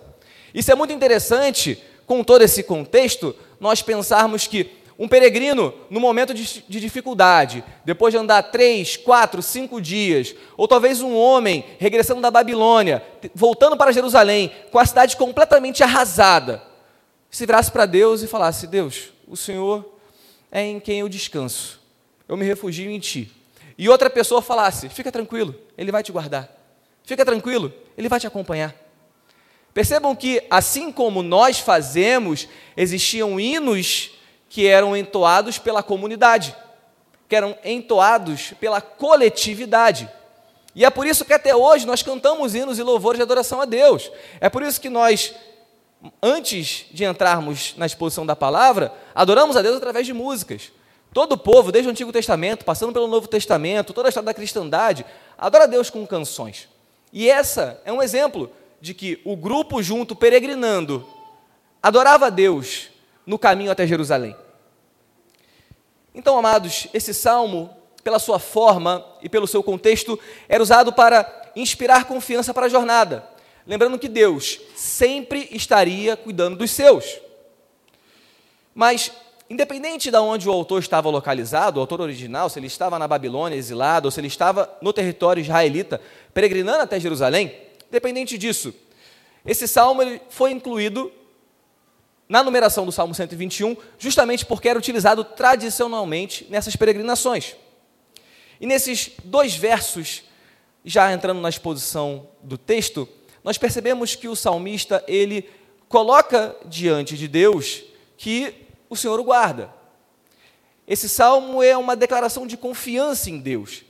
Isso 0.52 0.72
é 0.72 0.74
muito 0.74 0.92
interessante, 0.92 1.80
com 2.04 2.24
todo 2.24 2.42
esse 2.42 2.64
contexto, 2.64 3.32
nós 3.60 3.80
pensarmos 3.80 4.48
que 4.48 4.72
um 4.98 5.06
peregrino, 5.06 5.72
no 5.88 6.00
momento 6.00 6.34
de, 6.34 6.64
de, 6.68 6.80
dificuldade, 6.80 7.62
depois 7.84 8.12
de 8.12 8.18
andar 8.18 8.42
três, 8.42 8.96
quatro, 8.96 9.40
cinco 9.40 9.80
dias, 9.80 10.34
ou 10.56 10.66
talvez 10.66 11.00
um 11.00 11.14
homem 11.16 11.64
regressando 11.78 12.20
da 12.20 12.28
Babilônia, 12.28 13.04
voltando 13.36 13.76
para 13.76 13.92
Jerusalém, 13.92 14.50
com 14.72 14.80
a 14.80 14.84
cidade 14.84 15.16
completamente 15.16 15.84
arrasada, 15.84 16.60
se 17.30 17.46
virasse 17.46 17.70
para 17.70 17.86
Deus 17.86 18.20
e 18.20 18.26
falasse: 18.26 18.66
Deus, 18.66 19.12
o 19.28 19.36
Senhor 19.36 19.94
é 20.50 20.60
em 20.60 20.80
quem 20.80 20.98
eu 20.98 21.08
descanso, 21.08 21.80
eu 22.28 22.36
me 22.36 22.44
refugio 22.44 22.90
em 22.90 22.98
Ti. 22.98 23.30
E 23.78 23.88
outra 23.88 24.10
pessoa 24.10 24.42
falasse: 24.42 24.88
Fica 24.88 25.12
tranquilo, 25.12 25.54
Ele 25.78 25.92
vai 25.92 26.02
te 26.02 26.10
guardar. 26.10 26.53
Fica 27.04 27.24
tranquilo, 27.24 27.72
Ele 27.96 28.08
vai 28.08 28.18
te 28.18 28.26
acompanhar. 28.26 28.74
Percebam 29.74 30.14
que, 30.14 30.42
assim 30.48 30.90
como 30.90 31.22
nós 31.22 31.58
fazemos, 31.58 32.48
existiam 32.76 33.38
hinos 33.38 34.12
que 34.48 34.66
eram 34.66 34.96
entoados 34.96 35.58
pela 35.58 35.82
comunidade, 35.82 36.56
que 37.28 37.34
eram 37.34 37.56
entoados 37.64 38.54
pela 38.60 38.80
coletividade. 38.80 40.08
E 40.74 40.84
é 40.84 40.90
por 40.90 41.06
isso 41.06 41.24
que 41.24 41.32
até 41.32 41.54
hoje 41.54 41.86
nós 41.86 42.02
cantamos 42.02 42.54
hinos 42.54 42.78
e 42.78 42.82
louvores 42.82 43.18
de 43.18 43.22
adoração 43.22 43.60
a 43.60 43.64
Deus. 43.64 44.10
É 44.40 44.48
por 44.48 44.62
isso 44.62 44.80
que 44.80 44.88
nós, 44.88 45.34
antes 46.22 46.86
de 46.92 47.04
entrarmos 47.04 47.74
na 47.76 47.84
exposição 47.84 48.24
da 48.24 48.36
palavra, 48.36 48.92
adoramos 49.14 49.56
a 49.56 49.62
Deus 49.62 49.76
através 49.76 50.06
de 50.06 50.12
músicas. 50.12 50.70
Todo 51.12 51.32
o 51.32 51.38
povo, 51.38 51.70
desde 51.70 51.88
o 51.88 51.90
Antigo 51.90 52.12
Testamento, 52.12 52.64
passando 52.64 52.92
pelo 52.92 53.08
Novo 53.08 53.26
Testamento, 53.28 53.92
toda 53.92 54.08
a 54.08 54.10
história 54.10 54.26
da 54.26 54.34
cristandade, 54.34 55.04
adora 55.36 55.64
a 55.64 55.66
Deus 55.68 55.90
com 55.90 56.06
canções. 56.06 56.68
E 57.16 57.30
essa 57.30 57.80
é 57.84 57.92
um 57.92 58.02
exemplo 58.02 58.50
de 58.80 58.92
que 58.92 59.20
o 59.24 59.36
grupo 59.36 59.80
junto, 59.80 60.16
peregrinando, 60.16 61.08
adorava 61.80 62.26
a 62.26 62.30
Deus 62.30 62.90
no 63.24 63.38
caminho 63.38 63.70
até 63.70 63.86
Jerusalém. 63.86 64.34
Então, 66.12 66.36
amados, 66.36 66.88
esse 66.92 67.14
salmo, 67.14 67.70
pela 68.02 68.18
sua 68.18 68.40
forma 68.40 69.06
e 69.22 69.28
pelo 69.28 69.46
seu 69.46 69.62
contexto, 69.62 70.18
era 70.48 70.60
usado 70.60 70.92
para 70.92 71.52
inspirar 71.54 72.06
confiança 72.06 72.52
para 72.52 72.66
a 72.66 72.68
jornada, 72.68 73.24
lembrando 73.64 73.96
que 73.96 74.08
Deus 74.08 74.60
sempre 74.74 75.48
estaria 75.52 76.16
cuidando 76.16 76.56
dos 76.56 76.72
seus. 76.72 77.20
Mas, 78.74 79.12
independente 79.48 80.10
de 80.10 80.16
onde 80.16 80.48
o 80.48 80.52
autor 80.52 80.80
estava 80.80 81.10
localizado, 81.10 81.78
o 81.78 81.80
autor 81.80 82.00
original, 82.00 82.48
se 82.48 82.58
ele 82.58 82.66
estava 82.66 82.98
na 82.98 83.06
Babilônia 83.06 83.56
exilado, 83.56 84.06
ou 84.06 84.10
se 84.10 84.20
ele 84.20 84.28
estava 84.28 84.76
no 84.80 84.92
território 84.92 85.40
israelita, 85.40 86.00
peregrinando 86.32 86.82
até 86.82 86.98
Jerusalém, 86.98 87.52
Dependente 87.94 88.36
disso, 88.36 88.74
esse 89.46 89.68
salmo 89.68 90.02
foi 90.28 90.50
incluído 90.50 91.12
na 92.28 92.42
numeração 92.42 92.84
do 92.84 92.90
Salmo 92.90 93.14
121, 93.14 93.76
justamente 94.00 94.44
porque 94.44 94.68
era 94.68 94.76
utilizado 94.76 95.22
tradicionalmente 95.22 96.44
nessas 96.50 96.74
peregrinações. 96.74 97.54
E 98.60 98.66
nesses 98.66 99.12
dois 99.22 99.54
versos, 99.54 100.24
já 100.84 101.12
entrando 101.12 101.40
na 101.40 101.48
exposição 101.48 102.26
do 102.42 102.58
texto, 102.58 103.08
nós 103.44 103.58
percebemos 103.58 104.16
que 104.16 104.26
o 104.26 104.34
salmista 104.34 105.04
ele 105.06 105.48
coloca 105.88 106.56
diante 106.64 107.16
de 107.16 107.28
Deus 107.28 107.84
que 108.16 108.63
o 108.94 108.96
Senhor 108.96 109.20
o 109.20 109.24
guarda. 109.24 109.70
Esse 110.86 111.08
salmo 111.08 111.62
é 111.62 111.76
uma 111.76 111.96
declaração 111.96 112.46
de 112.46 112.56
confiança 112.56 113.30
em 113.30 113.38
Deus. 113.38 113.82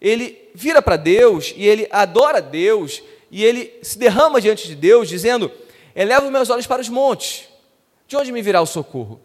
Ele 0.00 0.48
vira 0.54 0.80
para 0.80 0.96
Deus 0.96 1.52
e 1.56 1.66
ele 1.66 1.88
adora 1.90 2.40
Deus 2.40 3.02
e 3.30 3.44
ele 3.44 3.78
se 3.82 3.98
derrama 3.98 4.40
diante 4.40 4.66
de 4.66 4.74
Deus, 4.74 5.08
dizendo: 5.08 5.50
Eleva 5.94 6.24
os 6.24 6.32
meus 6.32 6.50
olhos 6.50 6.66
para 6.66 6.80
os 6.80 6.88
montes, 6.88 7.48
de 8.08 8.16
onde 8.16 8.32
me 8.32 8.42
virá 8.42 8.60
o 8.60 8.66
socorro? 8.66 9.20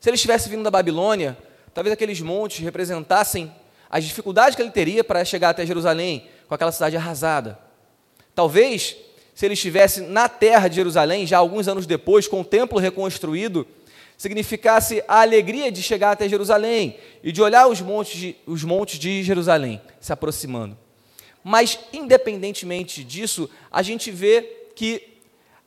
Se 0.00 0.08
ele 0.08 0.16
estivesse 0.16 0.48
vindo 0.48 0.62
da 0.62 0.70
Babilônia, 0.70 1.36
talvez 1.74 1.92
aqueles 1.92 2.20
montes 2.20 2.64
representassem 2.64 3.52
as 3.88 4.04
dificuldades 4.04 4.56
que 4.56 4.62
ele 4.62 4.70
teria 4.70 5.04
para 5.04 5.24
chegar 5.24 5.50
até 5.50 5.66
Jerusalém, 5.66 6.26
com 6.48 6.54
aquela 6.54 6.72
cidade 6.72 6.96
arrasada. 6.96 7.58
Talvez, 8.34 8.96
se 9.34 9.44
ele 9.44 9.54
estivesse 9.54 10.00
na 10.00 10.28
terra 10.28 10.68
de 10.68 10.76
Jerusalém, 10.76 11.26
já 11.26 11.38
alguns 11.38 11.68
anos 11.68 11.86
depois, 11.86 12.26
com 12.26 12.40
o 12.40 12.44
templo 12.44 12.78
reconstruído, 12.78 13.66
significasse 14.20 15.02
a 15.08 15.22
alegria 15.22 15.72
de 15.72 15.82
chegar 15.82 16.10
até 16.10 16.28
Jerusalém 16.28 16.98
e 17.22 17.32
de 17.32 17.40
olhar 17.40 17.66
os 17.68 17.80
montes 17.80 18.20
de, 18.20 18.36
os 18.44 18.62
montes 18.62 18.98
de 18.98 19.22
Jerusalém 19.22 19.80
se 19.98 20.12
aproximando. 20.12 20.76
Mas, 21.42 21.78
independentemente 21.90 23.02
disso, 23.02 23.48
a 23.72 23.80
gente 23.80 24.10
vê 24.10 24.42
que 24.76 25.16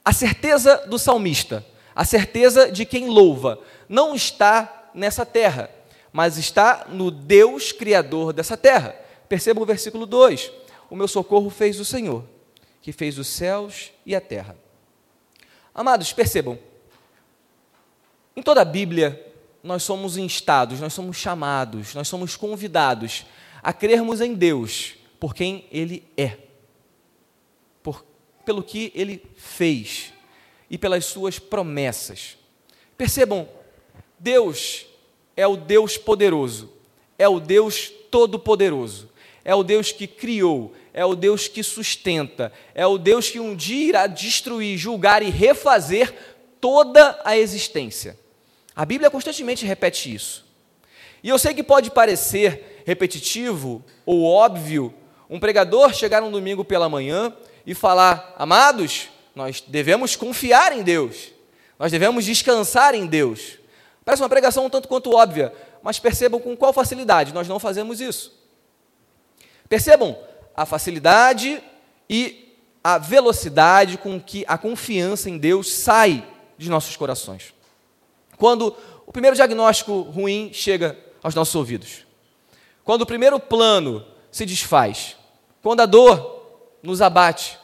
a 0.05 0.13
certeza 0.13 0.85
do 0.85 0.99
salmista, 0.99 1.65
a 1.95 2.05
certeza 2.05 2.71
de 2.71 2.85
quem 2.85 3.09
louva, 3.09 3.59
não 3.89 4.13
está 4.13 4.91
nessa 4.93 5.25
terra, 5.25 5.67
mas 6.11 6.37
está 6.37 6.85
no 6.87 7.09
Deus 7.09 7.71
Criador 7.71 8.33
dessa 8.33 8.55
terra. 8.55 8.95
Perceba 9.27 9.63
o 9.63 9.65
versículo 9.65 10.05
2: 10.05 10.51
O 10.91 10.95
meu 10.95 11.07
socorro 11.07 11.49
fez 11.49 11.79
o 11.79 11.85
Senhor, 11.85 12.23
que 12.83 12.91
fez 12.91 13.17
os 13.17 13.25
céus 13.25 13.91
e 14.05 14.15
a 14.15 14.21
terra. 14.21 14.55
Amados, 15.73 16.13
percebam, 16.13 16.59
em 18.35 18.41
toda 18.41 18.61
a 18.61 18.65
Bíblia, 18.65 19.33
nós 19.63 19.83
somos 19.83 20.17
instados, 20.17 20.79
nós 20.79 20.93
somos 20.93 21.15
chamados, 21.15 21.93
nós 21.93 22.07
somos 22.07 22.35
convidados 22.35 23.25
a 23.61 23.71
crermos 23.71 24.19
em 24.19 24.33
Deus 24.33 24.95
por 25.19 25.33
quem 25.33 25.65
ele 25.71 26.03
é, 26.17 26.37
por, 27.81 28.03
pelo 28.43 28.61
que 28.61 28.91
ele 28.93 29.23
fez 29.37 30.11
e 30.69 30.77
pelas 30.77 31.05
suas 31.05 31.39
promessas. 31.39 32.37
Percebam, 32.97 33.47
Deus 34.19 34.85
é 35.37 35.47
o 35.47 35.55
Deus 35.55 35.97
poderoso, 35.97 36.73
é 37.17 37.27
o 37.27 37.39
Deus 37.39 37.91
Todo-Poderoso, 38.11 39.09
é 39.45 39.55
o 39.55 39.63
Deus 39.63 39.91
que 39.91 40.07
criou, 40.07 40.73
é 40.93 41.05
o 41.05 41.15
Deus 41.15 41.47
que 41.47 41.63
sustenta, 41.63 42.51
é 42.75 42.85
o 42.85 42.97
Deus 42.97 43.29
que 43.29 43.39
um 43.39 43.55
dia 43.55 43.87
irá 43.89 44.07
destruir, 44.07 44.77
julgar 44.77 45.23
e 45.23 45.29
refazer 45.29 46.13
toda 46.59 47.19
a 47.23 47.37
existência. 47.37 48.17
A 48.75 48.85
Bíblia 48.85 49.09
constantemente 49.09 49.65
repete 49.65 50.13
isso. 50.13 50.45
E 51.23 51.29
eu 51.29 51.37
sei 51.37 51.53
que 51.53 51.63
pode 51.63 51.91
parecer 51.91 52.83
repetitivo 52.85 53.83
ou 54.05 54.25
óbvio 54.25 54.93
um 55.29 55.39
pregador 55.39 55.93
chegar 55.93 56.21
um 56.21 56.31
domingo 56.31 56.65
pela 56.65 56.89
manhã 56.89 57.33
e 57.65 57.73
falar: 57.73 58.35
Amados, 58.37 59.09
nós 59.35 59.61
devemos 59.61 60.15
confiar 60.15 60.77
em 60.77 60.83
Deus, 60.83 61.31
nós 61.79 61.91
devemos 61.91 62.25
descansar 62.25 62.93
em 62.93 63.05
Deus. 63.05 63.59
Parece 64.03 64.21
uma 64.21 64.29
pregação 64.29 64.65
um 64.65 64.69
tanto 64.69 64.87
quanto 64.87 65.15
óbvia, 65.15 65.53
mas 65.81 65.97
percebam 65.97 66.39
com 66.39 66.57
qual 66.57 66.73
facilidade 66.73 67.33
nós 67.33 67.47
não 67.47 67.59
fazemos 67.59 68.01
isso. 68.01 68.37
Percebam 69.69 70.17
a 70.55 70.65
facilidade 70.65 71.63
e 72.09 72.53
a 72.83 72.97
velocidade 72.97 73.97
com 73.97 74.19
que 74.19 74.43
a 74.45 74.57
confiança 74.57 75.29
em 75.29 75.37
Deus 75.37 75.73
sai 75.73 76.27
de 76.57 76.69
nossos 76.69 76.97
corações. 76.97 77.53
Quando 78.43 78.75
o 79.05 79.11
primeiro 79.13 79.37
diagnóstico 79.37 80.01
ruim 80.01 80.51
chega 80.51 80.99
aos 81.23 81.33
nossos 81.33 81.55
ouvidos, 81.55 82.05
quando 82.83 83.03
o 83.03 83.05
primeiro 83.05 83.39
plano 83.39 84.05
se 84.29 84.45
desfaz, 84.45 85.15
quando 85.61 85.79
a 85.79 85.85
dor 85.85 86.41
nos 86.83 87.01
abate. 87.01 87.57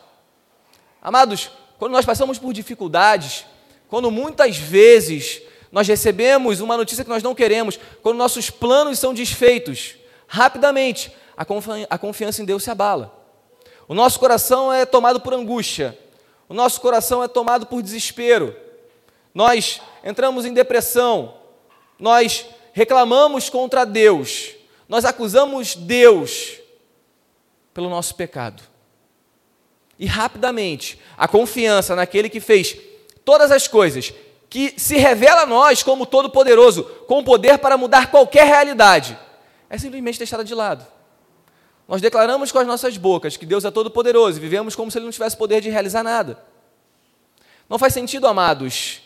Amados, 1.02 1.52
quando 1.78 1.92
nós 1.92 2.06
passamos 2.06 2.40
por 2.40 2.54
dificuldades, 2.54 3.46
quando 3.90 4.10
muitas 4.10 4.56
vezes 4.56 5.42
nós 5.70 5.86
recebemos 5.86 6.62
uma 6.62 6.78
notícia 6.78 7.04
que 7.04 7.10
nós 7.10 7.24
não 7.24 7.36
queremos, 7.36 7.78
quando 8.02 8.16
nossos 8.16 8.50
planos 8.50 9.00
são 9.00 9.14
desfeitos, 9.14 9.96
rapidamente 10.28 11.12
a, 11.36 11.44
confi 11.44 11.86
a 11.90 11.98
confiança 11.98 12.42
em 12.42 12.46
Deus 12.46 12.64
se 12.64 12.72
abala. 12.72 13.14
O 13.86 13.94
nosso 13.94 14.18
coração 14.18 14.72
é 14.72 14.86
tomado 14.86 15.20
por 15.20 15.34
angústia, 15.34 16.00
o 16.48 16.54
nosso 16.54 16.80
coração 16.80 17.22
é 17.22 17.28
tomado 17.28 17.66
por 17.66 17.82
desespero. 17.82 18.69
Nós 19.34 19.82
entramos 20.04 20.46
em 20.46 20.54
depressão, 20.54 21.36
nós 22.00 22.46
reclamamos 22.74 23.50
contra 23.50 23.86
Deus, 23.86 24.56
nós 24.88 25.06
acusamos 25.06 25.76
Deus 25.76 26.60
pelo 27.74 27.90
nosso 27.90 28.16
pecado. 28.16 28.64
E 29.98 30.06
rapidamente, 30.06 31.00
a 31.18 31.28
confiança 31.28 31.96
naquele 31.96 32.30
que 32.30 32.40
fez 32.40 32.78
todas 33.26 33.52
as 33.52 33.68
coisas, 33.68 34.14
que 34.50 34.74
se 34.78 34.98
revela 34.98 35.42
a 35.42 35.46
nós 35.46 35.84
como 35.84 36.06
todo-poderoso, 36.06 36.84
com 37.06 37.24
poder 37.24 37.60
para 37.60 37.78
mudar 37.78 38.10
qualquer 38.10 38.48
realidade, 38.48 39.18
é 39.70 39.78
simplesmente 39.78 40.18
deixada 40.18 40.44
de 40.44 40.56
lado. 40.56 40.86
Nós 41.88 42.02
declaramos 42.02 42.52
com 42.52 42.60
as 42.60 42.68
nossas 42.68 42.98
bocas 42.98 43.36
que 43.36 43.46
Deus 43.46 43.66
é 43.66 43.72
todo-poderoso 43.72 44.38
e 44.38 44.42
vivemos 44.42 44.76
como 44.76 44.90
se 44.90 44.98
Ele 44.98 45.06
não 45.06 45.12
tivesse 45.12 45.36
poder 45.36 45.62
de 45.62 45.70
realizar 45.70 46.04
nada. 46.04 46.42
Não 47.68 47.78
faz 47.78 47.94
sentido, 47.94 48.26
amados, 48.26 49.02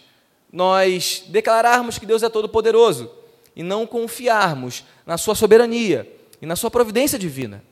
nós 0.54 1.24
declararmos 1.30 1.98
que 1.98 2.06
Deus 2.06 2.22
é 2.22 2.30
todo-poderoso 2.30 3.12
e 3.56 3.64
não 3.64 3.88
confiarmos 3.88 4.86
na 5.04 5.18
Sua 5.18 5.34
soberania 5.34 6.08
e 6.40 6.46
na 6.46 6.56
Sua 6.56 6.70
providência 6.70 7.18
divina. 7.18 7.64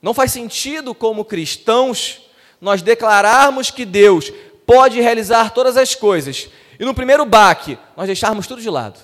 Não 0.00 0.14
faz 0.14 0.32
sentido, 0.32 0.94
como 0.94 1.22
cristãos, 1.24 2.22
nós 2.58 2.80
declararmos 2.80 3.70
que 3.70 3.84
Deus 3.84 4.32
pode 4.66 5.02
realizar 5.02 5.50
todas 5.50 5.76
as 5.76 5.94
coisas 5.94 6.48
e 6.80 6.84
no 6.84 6.94
primeiro 6.94 7.26
baque 7.26 7.78
nós 7.94 8.06
deixarmos 8.06 8.46
tudo 8.46 8.62
de 8.62 8.70
lado. 8.70 8.98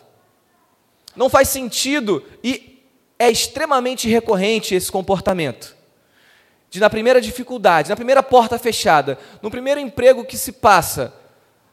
Não 1.14 1.28
faz 1.28 1.48
sentido 1.50 2.24
e 2.42 2.82
é 3.18 3.30
extremamente 3.30 4.08
recorrente 4.08 4.74
esse 4.74 4.90
comportamento. 4.90 5.76
De 6.70 6.80
na 6.80 6.88
primeira 6.88 7.20
dificuldade, 7.20 7.90
na 7.90 7.96
primeira 7.96 8.22
porta 8.22 8.58
fechada, 8.58 9.18
no 9.42 9.50
primeiro 9.50 9.78
emprego 9.78 10.24
que 10.24 10.38
se 10.38 10.52
passa, 10.52 11.19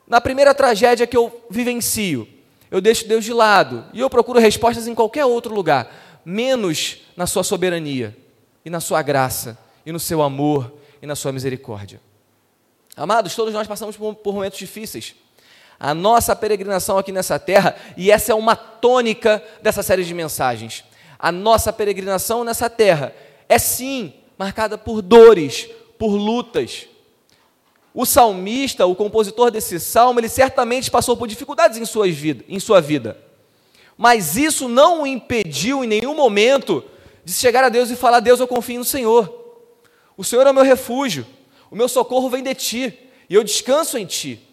na 0.07 0.21
primeira 0.21 0.55
tragédia 0.55 1.05
que 1.05 1.17
eu 1.17 1.45
vivencio, 1.49 2.27
eu 2.71 2.81
deixo 2.81 3.07
Deus 3.07 3.25
de 3.25 3.33
lado 3.33 3.85
e 3.93 3.99
eu 3.99 4.09
procuro 4.09 4.39
respostas 4.39 4.87
em 4.87 4.95
qualquer 4.95 5.25
outro 5.25 5.53
lugar, 5.53 6.19
menos 6.23 7.01
na 7.15 7.27
sua 7.27 7.43
soberania 7.43 8.15
e 8.63 8.69
na 8.69 8.79
sua 8.79 9.01
graça 9.01 9.57
e 9.85 9.91
no 9.91 9.99
seu 9.99 10.21
amor 10.21 10.73
e 11.01 11.05
na 11.05 11.15
sua 11.15 11.31
misericórdia. 11.31 12.01
Amados, 12.95 13.35
todos 13.35 13.53
nós 13.53 13.67
passamos 13.67 13.95
por, 13.95 14.17
momentos 14.33 14.57
difíceis. 14.57 15.15
A 15.79 15.93
nossa 15.93 16.35
peregrinação 16.35 16.97
aqui 16.97 17.11
nessa 17.11 17.37
terra, 17.37 17.75
e 17.95 18.09
essa 18.09 18.31
é 18.31 18.35
uma 18.35 18.55
tônica 18.55 19.43
dessa 19.61 19.83
série 19.83 20.03
de 20.03 20.13
mensagens. 20.13 20.83
A 21.19 21.31
nossa 21.31 21.71
peregrinação 21.71 22.43
nessa 22.43 22.69
terra 22.69 23.13
é 23.47 23.59
sim 23.59 24.13
marcada 24.37 24.77
por 24.77 25.01
dores, 25.01 25.69
por 25.97 26.15
lutas. 26.15 26.87
O 27.99 28.05
salmista, 28.05 28.85
o 28.85 28.95
compositor 28.95 29.49
desse 29.49 29.79
salmo, 29.79 30.19
ele 30.19 30.29
certamente 30.29 30.91
passou 30.91 31.17
por 31.17 31.27
dificuldades 31.27 31.79
em, 31.79 31.83
suas 31.83 32.13
vida, 32.13 32.45
em 32.47 32.59
sua 32.59 32.79
vida. 32.79 33.17
Mas 33.97 34.37
isso 34.37 34.69
não 34.69 35.01
o 35.01 35.07
impediu 35.07 35.83
em 35.83 35.87
nenhum 35.87 36.13
momento 36.13 36.83
de 37.25 37.33
chegar 37.33 37.63
a 37.63 37.69
Deus 37.69 37.89
e 37.89 37.95
falar: 37.95 38.19
Deus, 38.19 38.39
eu 38.39 38.47
confio 38.47 38.77
no 38.77 38.85
Senhor. 38.85 39.33
O 40.15 40.23
Senhor 40.23 40.45
é 40.45 40.51
o 40.51 40.53
meu 40.53 40.63
refúgio. 40.63 41.25
O 41.71 41.75
meu 41.75 41.89
socorro 41.89 42.29
vem 42.29 42.43
de 42.43 42.53
ti 42.53 43.09
e 43.27 43.33
eu 43.33 43.43
descanso 43.43 43.97
em 43.97 44.05
ti. 44.05 44.47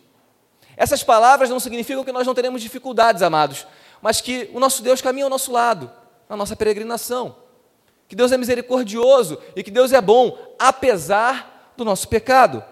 Essas 0.74 1.02
palavras 1.02 1.50
não 1.50 1.60
significam 1.60 2.02
que 2.02 2.12
nós 2.12 2.26
não 2.26 2.32
teremos 2.32 2.62
dificuldades, 2.62 3.20
amados, 3.20 3.66
mas 4.00 4.22
que 4.22 4.48
o 4.54 4.58
nosso 4.58 4.82
Deus 4.82 5.02
caminha 5.02 5.26
ao 5.26 5.30
nosso 5.30 5.52
lado, 5.52 5.92
na 6.30 6.34
nossa 6.34 6.56
peregrinação. 6.56 7.36
Que 8.08 8.16
Deus 8.16 8.32
é 8.32 8.38
misericordioso 8.38 9.38
e 9.54 9.62
que 9.62 9.70
Deus 9.70 9.92
é 9.92 10.00
bom, 10.00 10.34
apesar 10.58 11.74
do 11.76 11.84
nosso 11.84 12.08
pecado. 12.08 12.64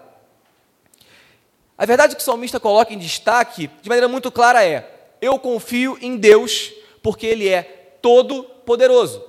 A 1.83 1.85
verdade 1.85 2.15
que 2.15 2.21
o 2.21 2.23
salmista 2.23 2.61
coloca 2.61 2.93
em 2.93 2.97
destaque, 2.97 3.69
de 3.81 3.89
maneira 3.89 4.07
muito 4.07 4.31
clara, 4.31 4.63
é: 4.63 4.89
eu 5.21 5.37
confio 5.37 5.97
em 5.99 6.15
Deus, 6.15 6.71
porque 7.01 7.27
Ele 7.27 7.49
é 7.49 7.61
todo-poderoso, 8.01 9.21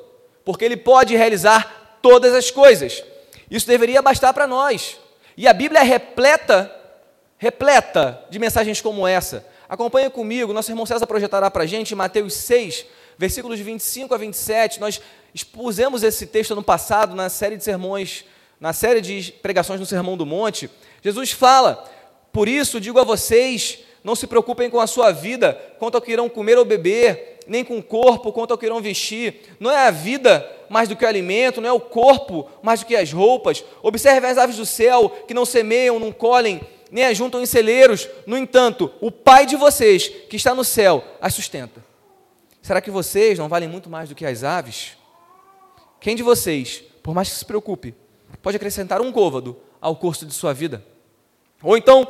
porque 0.44 0.64
Ele 0.64 0.76
pode 0.76 1.16
realizar 1.16 1.98
todas 2.00 2.32
as 2.32 2.52
coisas. 2.52 3.02
Isso 3.50 3.66
deveria 3.66 4.00
bastar 4.00 4.32
para 4.32 4.46
nós. 4.46 4.96
E 5.36 5.48
a 5.48 5.52
Bíblia 5.52 5.80
é 5.80 5.82
repleta, 5.82 6.72
repleta 7.38 8.22
de 8.30 8.38
mensagens 8.38 8.80
como 8.80 9.04
essa. 9.04 9.44
Acompanha 9.68 10.08
comigo, 10.08 10.52
nosso 10.52 10.70
irmão 10.70 10.86
César 10.86 11.08
projetará 11.08 11.50
para 11.50 11.64
a 11.64 11.66
gente 11.66 11.92
Mateus 11.92 12.34
6, 12.34 12.86
versículos 13.18 13.58
25 13.58 14.14
a 14.14 14.16
27. 14.16 14.78
Nós 14.78 15.00
expusemos 15.34 16.04
esse 16.04 16.24
texto 16.24 16.54
no 16.54 16.62
passado, 16.62 17.16
na 17.16 17.28
série 17.28 17.56
de 17.56 17.64
sermões, 17.64 18.24
na 18.60 18.72
série 18.72 19.00
de 19.00 19.32
pregações 19.42 19.80
no 19.80 19.86
Sermão 19.86 20.16
do 20.16 20.24
Monte. 20.24 20.70
Jesus 21.02 21.32
fala: 21.32 21.90
Por 22.34 22.48
isso 22.48 22.80
digo 22.80 22.98
a 22.98 23.04
vocês, 23.04 23.78
não 24.02 24.16
se 24.16 24.26
preocupem 24.26 24.68
com 24.68 24.80
a 24.80 24.88
sua 24.88 25.12
vida, 25.12 25.54
quanto 25.78 25.94
ao 25.94 26.00
que 26.00 26.10
irão 26.10 26.28
comer 26.28 26.58
ou 26.58 26.64
beber, 26.64 27.38
nem 27.46 27.64
com 27.64 27.78
o 27.78 27.82
corpo, 27.82 28.32
quanto 28.32 28.50
ao 28.50 28.58
que 28.58 28.66
irão 28.66 28.80
vestir. 28.80 29.54
Não 29.60 29.70
é 29.70 29.86
a 29.86 29.92
vida 29.92 30.44
mais 30.68 30.88
do 30.88 30.96
que 30.96 31.04
o 31.04 31.08
alimento, 31.08 31.60
não 31.60 31.68
é 31.68 31.72
o 31.72 31.78
corpo 31.78 32.50
mais 32.60 32.80
do 32.80 32.86
que 32.86 32.96
as 32.96 33.12
roupas. 33.12 33.64
Observe 33.80 34.26
as 34.26 34.36
aves 34.36 34.56
do 34.56 34.66
céu, 34.66 35.08
que 35.28 35.32
não 35.32 35.44
semeiam, 35.44 36.00
não 36.00 36.10
colhem, 36.10 36.60
nem 36.90 37.04
ajuntam 37.04 37.40
em 37.40 37.46
celeiros. 37.46 38.08
No 38.26 38.36
entanto, 38.36 38.90
o 39.00 39.12
Pai 39.12 39.46
de 39.46 39.54
vocês, 39.54 40.08
que 40.08 40.34
está 40.34 40.56
no 40.56 40.64
céu, 40.64 41.04
as 41.20 41.34
sustenta. 41.34 41.84
Será 42.60 42.80
que 42.80 42.90
vocês 42.90 43.38
não 43.38 43.48
valem 43.48 43.68
muito 43.68 43.88
mais 43.88 44.08
do 44.08 44.14
que 44.16 44.26
as 44.26 44.42
aves? 44.42 44.96
Quem 46.00 46.16
de 46.16 46.22
vocês, 46.24 46.82
por 47.00 47.14
mais 47.14 47.30
que 47.30 47.36
se 47.36 47.44
preocupe, 47.44 47.94
pode 48.42 48.56
acrescentar 48.56 49.00
um 49.00 49.12
côvado 49.12 49.56
ao 49.80 49.94
curso 49.94 50.26
de 50.26 50.34
sua 50.34 50.52
vida? 50.52 50.84
Ou 51.64 51.76
então, 51.76 52.06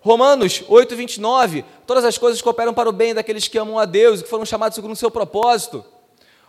Romanos 0.00 0.64
8, 0.66 0.96
29, 0.96 1.64
todas 1.86 2.04
as 2.04 2.18
coisas 2.18 2.40
cooperam 2.40 2.74
para 2.74 2.88
o 2.88 2.92
bem 2.92 3.14
daqueles 3.14 3.46
que 3.46 3.58
amam 3.58 3.78
a 3.78 3.84
Deus 3.84 4.20
e 4.20 4.22
que 4.24 4.28
foram 4.28 4.46
chamados 4.46 4.74
segundo 4.74 4.92
o 4.92 4.96
seu 4.96 5.10
propósito. 5.10 5.84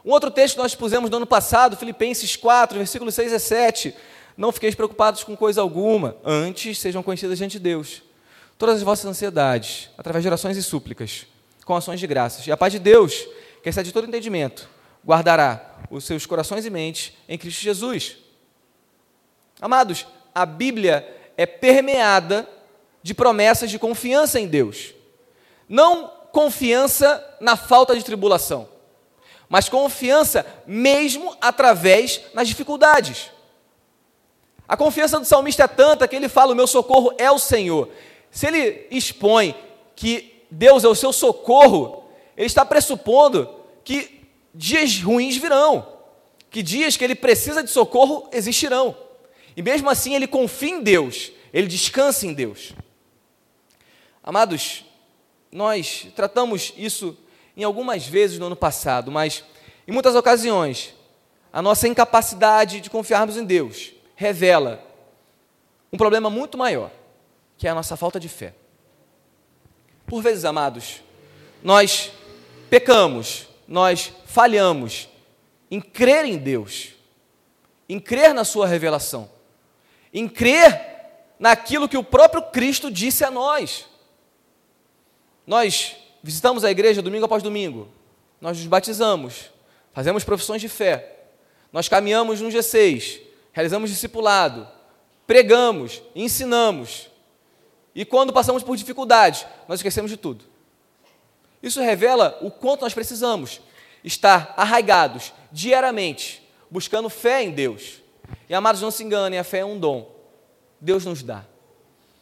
Um 0.03 0.11
outro 0.11 0.31
texto 0.31 0.55
que 0.55 0.61
nós 0.61 0.73
pusemos 0.73 1.09
no 1.09 1.17
ano 1.17 1.27
passado, 1.27 1.75
Filipenses 1.75 2.35
4, 2.35 2.77
versículos 2.77 3.13
6 3.15 3.33
a 3.33 3.39
7. 3.39 3.93
Não 4.37 4.51
fiqueis 4.51 4.73
preocupados 4.73 5.23
com 5.23 5.35
coisa 5.35 5.61
alguma, 5.61 6.15
antes 6.23 6.77
sejam 6.77 7.03
conhecidas 7.03 7.37
diante 7.37 7.53
de 7.53 7.59
Deus. 7.59 8.03
Todas 8.57 8.77
as 8.77 8.83
vossas 8.83 9.05
ansiedades, 9.05 9.89
através 9.97 10.23
de 10.23 10.27
orações 10.27 10.55
e 10.55 10.63
súplicas, 10.63 11.25
com 11.65 11.75
ações 11.75 11.99
de 11.99 12.07
graças. 12.07 12.45
E 12.47 12.51
a 12.51 12.57
paz 12.57 12.71
de 12.71 12.79
Deus, 12.79 13.27
que 13.61 13.69
excede 13.69 13.91
todo 13.91 14.07
entendimento, 14.07 14.69
guardará 15.05 15.75
os 15.89 16.05
seus 16.05 16.25
corações 16.25 16.65
e 16.65 16.69
mentes 16.69 17.13
em 17.27 17.37
Cristo 17.37 17.61
Jesus. 17.61 18.17
Amados, 19.59 20.05
a 20.33 20.45
Bíblia 20.45 21.05
é 21.37 21.45
permeada 21.45 22.47
de 23.01 23.13
promessas 23.13 23.69
de 23.69 23.77
confiança 23.77 24.39
em 24.39 24.47
Deus. 24.47 24.93
Não 25.67 26.11
confiança 26.31 27.23
na 27.39 27.55
falta 27.55 27.95
de 27.95 28.03
tribulação, 28.03 28.67
mas 29.47 29.69
confiança 29.69 30.45
mesmo 30.65 31.35
através 31.39 32.21
das 32.33 32.47
dificuldades. 32.47 33.31
A 34.67 34.75
confiança 34.75 35.19
do 35.19 35.25
salmista 35.25 35.63
é 35.63 35.67
tanta 35.67 36.07
que 36.07 36.15
ele 36.15 36.27
fala: 36.27 36.53
O 36.53 36.55
meu 36.55 36.67
socorro 36.67 37.13
é 37.17 37.29
o 37.29 37.37
Senhor. 37.37 37.89
Se 38.31 38.47
ele 38.47 38.87
expõe 38.91 39.55
que 39.95 40.43
Deus 40.49 40.83
é 40.83 40.87
o 40.87 40.95
seu 40.95 41.13
socorro, 41.13 42.05
ele 42.35 42.47
está 42.47 42.65
pressupondo 42.65 43.49
que 43.83 44.27
dias 44.53 45.01
ruins 45.01 45.37
virão, 45.37 45.87
que 46.49 46.63
dias 46.63 46.97
que 46.97 47.03
ele 47.03 47.15
precisa 47.15 47.63
de 47.63 47.69
socorro 47.69 48.27
existirão. 48.31 49.04
E 49.55 49.61
mesmo 49.61 49.89
assim 49.89 50.15
ele 50.15 50.27
confia 50.27 50.75
em 50.75 50.81
Deus, 50.81 51.31
ele 51.53 51.67
descansa 51.67 52.25
em 52.25 52.33
Deus. 52.33 52.73
Amados, 54.23 54.83
nós 55.51 56.07
tratamos 56.15 56.73
isso 56.75 57.17
em 57.55 57.63
algumas 57.63 58.05
vezes 58.05 58.37
no 58.37 58.47
ano 58.47 58.55
passado, 58.55 59.11
mas 59.11 59.43
em 59.87 59.91
muitas 59.91 60.15
ocasiões 60.15 60.93
a 61.53 61.61
nossa 61.61 61.87
incapacidade 61.87 62.81
de 62.81 62.89
confiarmos 62.89 63.37
em 63.37 63.45
Deus 63.45 63.93
revela 64.15 64.83
um 65.91 65.97
problema 65.97 66.29
muito 66.29 66.57
maior, 66.57 66.91
que 67.57 67.65
é 67.65 67.71
a 67.71 67.75
nossa 67.75 67.95
falta 67.95 68.19
de 68.19 68.27
fé. 68.27 68.53
Por 70.05 70.21
vezes, 70.21 70.43
amados, 70.43 71.01
nós 71.63 72.11
pecamos, 72.69 73.47
nós 73.65 74.11
falhamos 74.25 75.07
em 75.71 75.79
crer 75.79 76.25
em 76.25 76.37
Deus, 76.37 76.89
em 77.87 77.99
crer 77.99 78.33
na 78.33 78.43
Sua 78.43 78.67
revelação, 78.67 79.29
em 80.15 80.29
crer 80.29 80.81
naquilo 81.37 81.89
que 81.89 81.97
o 81.97 82.03
próprio 82.03 82.41
Cristo 82.43 82.89
disse 82.89 83.25
a 83.25 83.29
nós. 83.29 83.85
Nós 85.45 85.97
visitamos 86.23 86.63
a 86.63 86.71
igreja 86.71 87.01
domingo 87.01 87.25
após 87.25 87.43
domingo, 87.43 87.89
nós 88.39 88.57
nos 88.57 88.65
batizamos, 88.65 89.51
fazemos 89.93 90.23
profissões 90.23 90.61
de 90.61 90.69
fé, 90.69 91.25
nós 91.71 91.89
caminhamos 91.89 92.39
no 92.39 92.49
G6, 92.49 93.19
realizamos 93.51 93.89
discipulado, 93.89 94.67
pregamos, 95.27 96.01
ensinamos, 96.15 97.09
e 97.93 98.05
quando 98.05 98.33
passamos 98.33 98.63
por 98.63 98.77
dificuldades, 98.77 99.45
nós 99.67 99.79
esquecemos 99.79 100.09
de 100.09 100.17
tudo. 100.17 100.45
Isso 101.61 101.81
revela 101.81 102.37
o 102.41 102.49
quanto 102.49 102.81
nós 102.81 102.93
precisamos 102.93 103.59
estar 104.03 104.53
arraigados 104.55 105.33
diariamente, 105.51 106.41
buscando 106.71 107.09
fé 107.09 107.43
em 107.43 107.51
Deus. 107.51 108.04
E 108.49 108.53
amados, 108.53 108.81
não 108.81 108.91
se 108.91 109.03
enganem, 109.03 109.39
a 109.39 109.43
fé 109.43 109.59
é 109.59 109.65
um 109.65 109.79
dom. 109.79 110.13
Deus 110.79 111.05
nos 111.05 111.23
dá. 111.23 111.45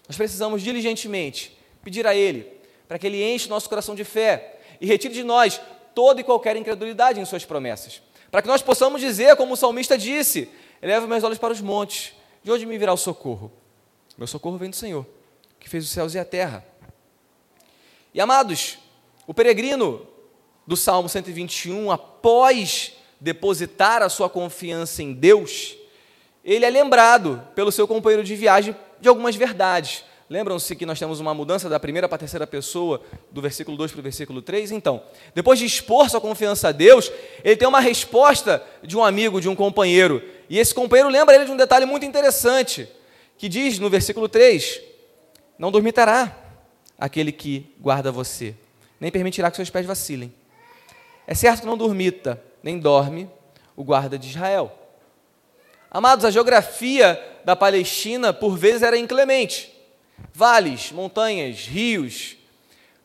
Nós 0.08 0.18
precisamos 0.18 0.62
diligentemente 0.62 1.58
pedir 1.84 2.06
a 2.08 2.16
Ele 2.16 2.48
para 2.88 3.00
que 3.00 3.08
Ele 3.08 3.24
enche 3.24 3.50
nosso 3.50 3.68
coração 3.70 3.96
de 3.96 4.04
fé 4.04 4.60
e 4.80 4.86
retire 4.86 5.14
de 5.14 5.24
nós 5.24 5.60
toda 5.96 6.22
e 6.22 6.24
qualquer 6.24 6.56
incredulidade 6.56 7.20
em 7.20 7.26
Suas 7.26 7.46
promessas. 7.46 8.02
Para 8.30 8.42
que 8.42 8.48
nós 8.48 8.62
possamos 8.62 9.00
dizer, 9.00 9.36
como 9.36 9.54
o 9.54 9.58
salmista 9.58 9.98
disse: 9.98 10.50
Eleva 10.82 11.08
meus 11.08 11.24
olhos 11.24 11.38
para 11.38 11.54
os 11.54 11.62
montes, 11.62 12.14
de 12.44 12.52
onde 12.52 12.66
me 12.66 12.78
virá 12.78 12.94
o 12.94 12.98
socorro? 12.98 13.52
Meu 14.18 14.28
socorro 14.28 14.58
vem 14.58 14.70
do 14.70 14.76
Senhor, 14.76 15.06
que 15.60 15.70
fez 15.70 15.84
os 15.86 15.92
céus 15.92 16.14
e 16.14 16.20
a 16.20 16.26
terra. 16.26 16.66
E 18.14 18.22
amados, 18.22 18.78
o 19.26 19.34
peregrino 19.34 20.06
do 20.66 20.76
Salmo 20.76 21.10
121, 21.10 21.92
após 21.92 22.94
depositar 23.20 24.02
a 24.02 24.10
sua 24.10 24.30
confiança 24.30 25.02
em 25.02 25.14
Deus, 25.14 25.78
ele 26.44 26.66
é 26.66 26.70
lembrado 26.70 27.42
pelo 27.56 27.72
seu 27.72 27.88
companheiro 27.88 28.24
de 28.24 28.36
viagem 28.36 28.76
de 29.00 29.08
algumas 29.08 29.36
verdades. 29.36 30.04
Lembram-se 30.30 30.76
que 30.76 30.86
nós 30.86 30.98
temos 30.98 31.20
uma 31.20 31.34
mudança 31.34 31.70
da 31.70 31.80
primeira 31.80 32.08
para 32.08 32.16
a 32.16 32.20
terceira 32.20 32.48
pessoa, 32.48 33.02
do 33.30 33.42
versículo 33.42 33.78
2 33.78 33.92
para 33.92 34.00
o 34.00 34.04
versículo 34.04 34.42
3? 34.42 34.72
Então, 34.72 35.04
depois 35.36 35.60
de 35.60 35.66
expor 35.66 36.10
sua 36.10 36.20
confiança 36.20 36.70
a 36.70 36.72
Deus, 36.72 37.12
ele 37.44 37.56
tem 37.56 37.68
uma 37.68 37.80
resposta 37.80 38.66
de 38.82 38.98
um 38.98 39.04
amigo, 39.04 39.40
de 39.40 39.48
um 39.48 39.56
companheiro. 39.56 40.24
E 40.50 40.58
esse 40.58 40.74
companheiro 40.74 41.10
lembra 41.10 41.36
ele 41.36 41.46
de 41.46 41.52
um 41.52 41.58
detalhe 41.58 41.86
muito 41.86 42.06
interessante, 42.06 42.88
que 43.38 43.48
diz 43.48 43.80
no 43.80 43.90
versículo 43.90 44.28
3: 44.28 44.82
Não 45.58 45.72
dormitará 45.72 46.36
aquele 46.98 47.32
que 47.32 47.72
guarda 47.80 48.12
você, 48.12 48.56
nem 49.00 49.12
permitirá 49.12 49.52
que 49.52 49.58
seus 49.58 49.70
pés 49.70 49.86
vacilem. 49.86 50.34
É 51.28 51.36
certo 51.36 51.62
que 51.62 51.68
não 51.68 51.78
dormita, 51.78 52.42
nem 52.64 52.80
dorme 52.80 53.30
o 53.76 53.84
guarda 53.84 54.18
de 54.18 54.30
Israel. 54.30 54.83
Amados, 55.94 56.26
a 56.26 56.32
geografia 56.32 57.24
da 57.46 57.56
Palestina 57.56 58.34
por 58.34 58.58
vezes 58.58 58.82
era 58.82 58.98
inclemente. 58.98 59.72
Vales, 60.34 60.92
montanhas, 60.92 61.68
rios, 61.68 62.36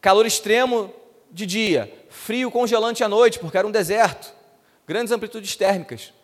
calor 0.00 0.24
extremo 0.24 0.90
de 1.30 1.44
dia, 1.44 1.92
frio 2.08 2.50
congelante 2.50 3.04
à 3.04 3.08
noite, 3.08 3.38
porque 3.38 3.58
era 3.58 3.66
um 3.66 3.70
deserto, 3.70 4.32
grandes 4.86 5.12
amplitudes 5.12 5.54
térmicas. 5.54 6.14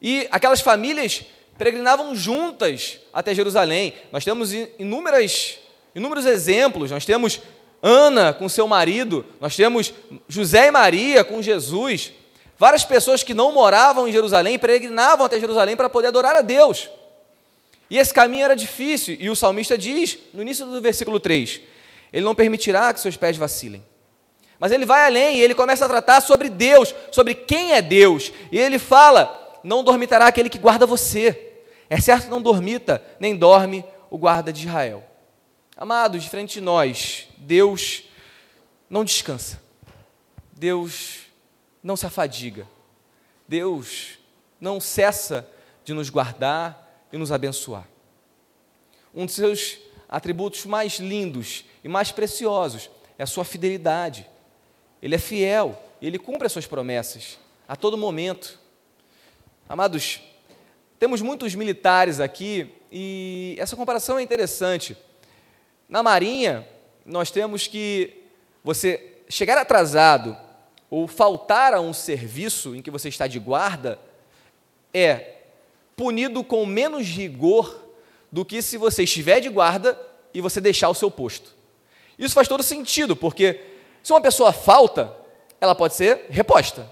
E 0.00 0.28
aquelas 0.30 0.60
famílias 0.60 1.24
peregrinavam 1.56 2.14
juntas 2.14 3.00
até 3.10 3.34
Jerusalém. 3.34 3.94
Nós 4.12 4.24
temos 4.24 4.52
inúmeras, 4.78 5.58
inúmeros 5.94 6.26
exemplos. 6.26 6.90
Nós 6.90 7.06
temos 7.06 7.40
Ana 7.80 8.34
com 8.34 8.46
seu 8.48 8.68
marido, 8.68 9.24
nós 9.40 9.56
temos 9.56 9.94
José 10.28 10.68
e 10.68 10.70
Maria 10.70 11.24
com 11.24 11.40
Jesus. 11.40 12.12
Várias 12.58 12.84
pessoas 12.84 13.22
que 13.22 13.34
não 13.34 13.52
moravam 13.52 14.08
em 14.08 14.12
Jerusalém 14.12 14.58
peregrinavam 14.58 15.26
até 15.26 15.38
Jerusalém 15.38 15.76
para 15.76 15.90
poder 15.90 16.08
adorar 16.08 16.36
a 16.36 16.40
Deus. 16.40 16.88
E 17.90 17.98
esse 17.98 18.12
caminho 18.12 18.44
era 18.44 18.56
difícil, 18.56 19.16
e 19.20 19.30
o 19.30 19.36
salmista 19.36 19.76
diz, 19.78 20.18
no 20.32 20.42
início 20.42 20.66
do 20.66 20.80
versículo 20.80 21.20
3, 21.20 21.60
ele 22.12 22.24
não 22.24 22.34
permitirá 22.34 22.92
que 22.92 23.00
seus 23.00 23.16
pés 23.16 23.36
vacilem. 23.36 23.84
Mas 24.58 24.72
ele 24.72 24.86
vai 24.86 25.06
além 25.06 25.36
e 25.36 25.42
ele 25.42 25.54
começa 25.54 25.84
a 25.84 25.88
tratar 25.88 26.20
sobre 26.20 26.48
Deus, 26.48 26.94
sobre 27.12 27.34
quem 27.34 27.72
é 27.72 27.82
Deus. 27.82 28.32
E 28.50 28.58
ele 28.58 28.78
fala: 28.78 29.60
Não 29.62 29.84
dormitará 29.84 30.26
aquele 30.26 30.48
que 30.48 30.58
guarda 30.58 30.86
você. 30.86 31.52
É 31.90 32.00
certo, 32.00 32.30
não 32.30 32.40
dormita, 32.40 33.04
nem 33.20 33.36
dorme 33.36 33.84
o 34.10 34.16
guarda 34.16 34.52
de 34.52 34.66
Israel. 34.66 35.04
Amados, 35.76 36.22
de 36.22 36.30
frente 36.30 36.54
de 36.54 36.60
nós, 36.62 37.28
Deus 37.36 38.04
não 38.88 39.04
descansa. 39.04 39.60
Deus 40.52 41.25
não 41.86 41.96
se 41.96 42.04
afadiga. 42.04 42.66
Deus 43.46 44.18
não 44.60 44.80
cessa 44.80 45.48
de 45.84 45.94
nos 45.94 46.10
guardar 46.10 47.06
e 47.12 47.16
nos 47.16 47.30
abençoar. 47.30 47.86
Um 49.14 49.24
dos 49.24 49.36
seus 49.36 49.78
atributos 50.08 50.66
mais 50.66 50.94
lindos 50.98 51.64
e 51.84 51.88
mais 51.88 52.10
preciosos 52.10 52.90
é 53.16 53.22
a 53.22 53.26
sua 53.26 53.44
fidelidade. 53.44 54.28
Ele 55.00 55.14
é 55.14 55.18
fiel, 55.18 55.80
ele 56.02 56.18
cumpre 56.18 56.46
as 56.46 56.52
suas 56.52 56.66
promessas 56.66 57.38
a 57.68 57.76
todo 57.76 57.96
momento. 57.96 58.58
Amados, 59.68 60.20
temos 60.98 61.22
muitos 61.22 61.54
militares 61.54 62.18
aqui 62.18 62.74
e 62.90 63.54
essa 63.60 63.76
comparação 63.76 64.18
é 64.18 64.22
interessante. 64.22 64.96
Na 65.88 66.02
Marinha, 66.02 66.66
nós 67.04 67.30
temos 67.30 67.68
que 67.68 68.24
você 68.64 69.20
chegar 69.28 69.56
atrasado 69.56 70.36
ou 70.96 71.06
faltar 71.06 71.74
a 71.74 71.80
um 71.82 71.92
serviço 71.92 72.74
em 72.74 72.80
que 72.80 72.90
você 72.90 73.10
está 73.10 73.26
de 73.26 73.38
guarda 73.38 73.98
é 74.94 75.34
punido 75.94 76.42
com 76.42 76.64
menos 76.64 77.06
rigor 77.06 77.84
do 78.32 78.46
que 78.46 78.62
se 78.62 78.78
você 78.78 79.02
estiver 79.02 79.38
de 79.40 79.50
guarda 79.50 80.00
e 80.32 80.40
você 80.40 80.58
deixar 80.58 80.88
o 80.88 80.94
seu 80.94 81.10
posto. 81.10 81.54
Isso 82.18 82.34
faz 82.34 82.48
todo 82.48 82.62
sentido, 82.62 83.14
porque 83.14 83.60
se 84.02 84.10
uma 84.10 84.22
pessoa 84.22 84.54
falta, 84.54 85.14
ela 85.60 85.74
pode 85.74 85.94
ser 85.94 86.28
reposta. 86.30 86.90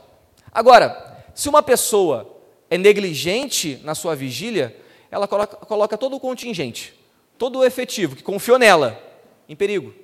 Agora, 0.52 1.24
se 1.34 1.48
uma 1.48 1.62
pessoa 1.62 2.30
é 2.68 2.76
negligente 2.76 3.80
na 3.84 3.94
sua 3.94 4.14
vigília, 4.14 4.76
ela 5.10 5.26
coloca, 5.26 5.56
coloca 5.56 5.96
todo 5.96 6.14
o 6.16 6.20
contingente, 6.20 6.92
todo 7.38 7.60
o 7.60 7.64
efetivo 7.64 8.14
que 8.16 8.22
confiou 8.22 8.58
nela 8.58 9.02
em 9.48 9.56
perigo. 9.56 9.94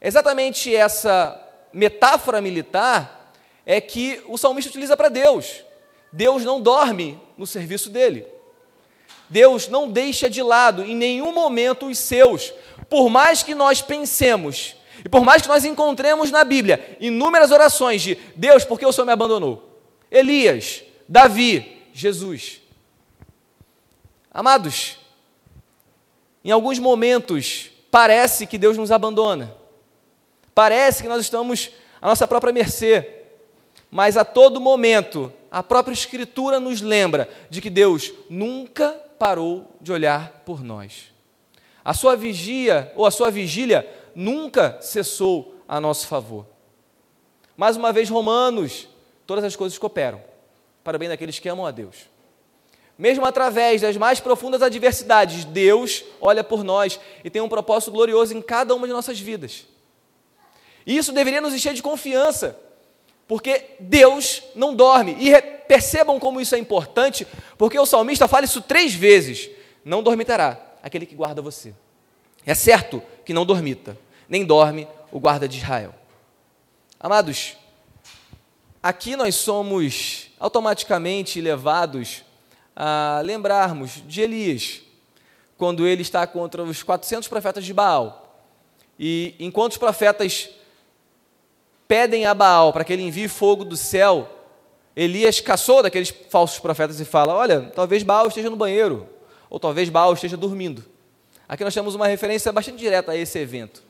Exatamente 0.00 0.72
essa 0.72 1.45
metáfora 1.76 2.40
militar 2.40 3.34
é 3.66 3.82
que 3.82 4.22
o 4.26 4.38
salmista 4.38 4.70
utiliza 4.70 4.96
para 4.96 5.10
Deus. 5.10 5.62
Deus 6.10 6.42
não 6.42 6.58
dorme 6.58 7.20
no 7.36 7.46
serviço 7.46 7.90
dele. 7.90 8.26
Deus 9.28 9.68
não 9.68 9.90
deixa 9.90 10.30
de 10.30 10.42
lado 10.42 10.82
em 10.82 10.96
nenhum 10.96 11.32
momento 11.32 11.86
os 11.86 11.98
seus, 11.98 12.54
por 12.88 13.10
mais 13.10 13.42
que 13.42 13.54
nós 13.54 13.82
pensemos 13.82 14.76
e 15.04 15.08
por 15.08 15.22
mais 15.22 15.42
que 15.42 15.48
nós 15.48 15.64
encontremos 15.64 16.30
na 16.30 16.44
Bíblia 16.44 16.96
inúmeras 16.98 17.50
orações 17.50 18.00
de 18.00 18.16
Deus, 18.34 18.64
por 18.64 18.78
que 18.78 18.86
o 18.86 18.92
Senhor 18.92 19.04
me 19.04 19.12
abandonou? 19.12 19.78
Elias, 20.10 20.82
Davi, 21.06 21.84
Jesus. 21.92 22.62
Amados, 24.30 24.96
em 26.42 26.50
alguns 26.50 26.78
momentos 26.78 27.70
parece 27.90 28.46
que 28.46 28.56
Deus 28.56 28.78
nos 28.78 28.90
abandona, 28.90 29.54
parece 30.56 31.02
que 31.02 31.08
nós 31.08 31.20
estamos 31.20 31.70
à 32.00 32.08
nossa 32.08 32.26
própria 32.26 32.50
mercê, 32.50 33.24
mas 33.90 34.16
a 34.16 34.24
todo 34.24 34.58
momento 34.58 35.30
a 35.50 35.62
própria 35.62 35.92
Escritura 35.92 36.58
nos 36.58 36.80
lembra 36.80 37.28
de 37.50 37.60
que 37.60 37.68
Deus 37.68 38.10
nunca 38.30 38.88
parou 39.18 39.76
de 39.82 39.92
olhar 39.92 40.42
por 40.46 40.64
nós. 40.64 41.12
A 41.84 41.92
sua 41.92 42.16
vigia 42.16 42.90
ou 42.96 43.04
a 43.04 43.10
sua 43.10 43.30
vigília 43.30 43.86
nunca 44.14 44.78
cessou 44.80 45.54
a 45.68 45.78
nosso 45.78 46.06
favor. 46.06 46.46
Mais 47.54 47.76
uma 47.76 47.92
vez, 47.92 48.08
Romanos, 48.08 48.88
todas 49.26 49.44
as 49.44 49.54
coisas 49.54 49.76
cooperam 49.76 50.22
para 50.82 50.96
o 50.96 50.98
bem 50.98 51.10
daqueles 51.10 51.38
que 51.38 51.50
amam 51.50 51.66
a 51.66 51.70
Deus. 51.70 52.08
Mesmo 52.96 53.26
através 53.26 53.82
das 53.82 53.98
mais 53.98 54.20
profundas 54.20 54.62
adversidades, 54.62 55.44
Deus 55.44 56.02
olha 56.18 56.42
por 56.42 56.64
nós 56.64 56.98
e 57.22 57.28
tem 57.28 57.42
um 57.42 57.48
propósito 57.48 57.92
glorioso 57.92 58.34
em 58.34 58.40
cada 58.40 58.74
uma 58.74 58.86
de 58.86 58.92
nossas 58.94 59.20
vidas. 59.20 59.75
E 60.86 60.96
isso 60.96 61.12
deveria 61.12 61.40
nos 61.40 61.52
encher 61.52 61.74
de 61.74 61.82
confiança, 61.82 62.58
Porque 63.26 63.74
Deus 63.80 64.40
não 64.54 64.72
dorme. 64.72 65.16
E 65.18 65.34
percebam 65.66 66.20
como 66.20 66.40
isso 66.40 66.54
é 66.54 66.58
importante, 66.58 67.26
porque 67.58 67.76
o 67.76 67.84
salmista 67.84 68.28
fala 68.28 68.44
isso 68.44 68.62
três 68.62 68.94
vezes: 68.94 69.50
Não 69.84 70.00
dormitará 70.00 70.56
aquele 70.80 71.04
que 71.04 71.16
guarda 71.16 71.42
você. 71.42 71.74
É 72.46 72.54
certo 72.54 73.02
que 73.24 73.34
não 73.34 73.44
dormita, 73.44 73.98
nem 74.28 74.44
dorme 74.44 74.86
o 75.10 75.18
guarda 75.18 75.48
de 75.48 75.58
Israel. 75.58 75.92
Amados, 77.00 77.56
aqui 78.80 79.16
nós 79.16 79.34
somos 79.34 80.30
automaticamente 80.38 81.40
levados 81.40 82.22
a 82.76 83.20
lembrarmos 83.24 84.02
de 84.06 84.20
Elias, 84.20 84.82
quando 85.58 85.84
ele 85.86 86.02
está 86.02 86.24
contra 86.26 86.62
os 86.62 86.84
400 86.84 87.26
profetas 87.26 87.64
de 87.64 87.74
Baal. 87.74 88.44
E 88.98 89.34
enquanto 89.40 89.72
os 89.72 89.78
profetas 89.78 90.50
pedem 91.88 92.26
a 92.26 92.34
Baal 92.34 92.72
para 92.72 92.84
que 92.84 92.92
ele 92.92 93.02
envie 93.02 93.28
fogo 93.28 93.64
do 93.64 93.76
céu, 93.76 94.28
Elias 94.94 95.40
caçou 95.40 95.82
daqueles 95.82 96.10
falsos 96.30 96.58
profetas 96.58 97.00
e 97.00 97.04
fala: 97.04 97.34
Olha, 97.34 97.70
talvez 97.74 98.02
Baal 98.02 98.28
esteja 98.28 98.48
no 98.48 98.56
banheiro, 98.56 99.08
ou 99.50 99.60
talvez 99.60 99.88
Baal 99.88 100.14
esteja 100.14 100.36
dormindo. 100.36 100.84
Aqui 101.48 101.62
nós 101.62 101.74
temos 101.74 101.94
uma 101.94 102.06
referência 102.06 102.50
bastante 102.50 102.78
direta 102.78 103.12
a 103.12 103.16
esse 103.16 103.38
evento. 103.38 103.84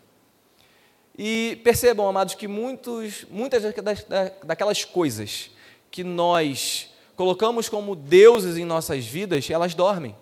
E 1.16 1.58
percebam, 1.64 2.06
amados, 2.06 2.34
que 2.34 2.46
muitos, 2.46 3.24
muitas 3.30 3.62
daquelas 4.44 4.84
coisas 4.84 5.50
que 5.90 6.04
nós 6.04 6.90
colocamos 7.16 7.70
como 7.70 7.96
deuses 7.96 8.58
em 8.58 8.64
nossas 8.64 9.06
vidas, 9.06 9.48
elas 9.48 9.74
dormem. 9.74 10.14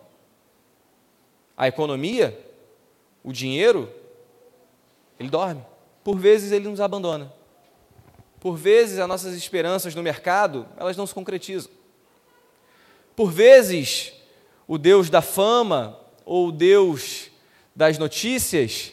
A 1.57 1.67
economia, 1.67 2.39
o 3.25 3.33
dinheiro, 3.33 3.93
ele 5.19 5.29
dorme. 5.29 5.65
Por 6.05 6.17
vezes 6.17 6.53
ele 6.53 6.69
nos 6.69 6.81
abandona. 6.81 7.33
Por 8.45 8.59
vezes 8.59 8.99
as 8.99 9.09
nossas 9.09 9.35
esperanças 9.35 9.95
no 9.95 10.03
mercado, 10.03 10.69
elas 10.77 10.99
não 10.99 11.07
se 11.07 11.15
concretizam. 11.15 11.73
Por 13.17 13.33
vezes 13.33 14.13
o 14.69 14.77
Deus 14.77 15.09
da 15.09 15.23
fama 15.23 15.99
ou 16.27 16.49
o 16.49 16.53
Deus 16.53 17.31
das 17.75 17.97
notícias 17.97 18.93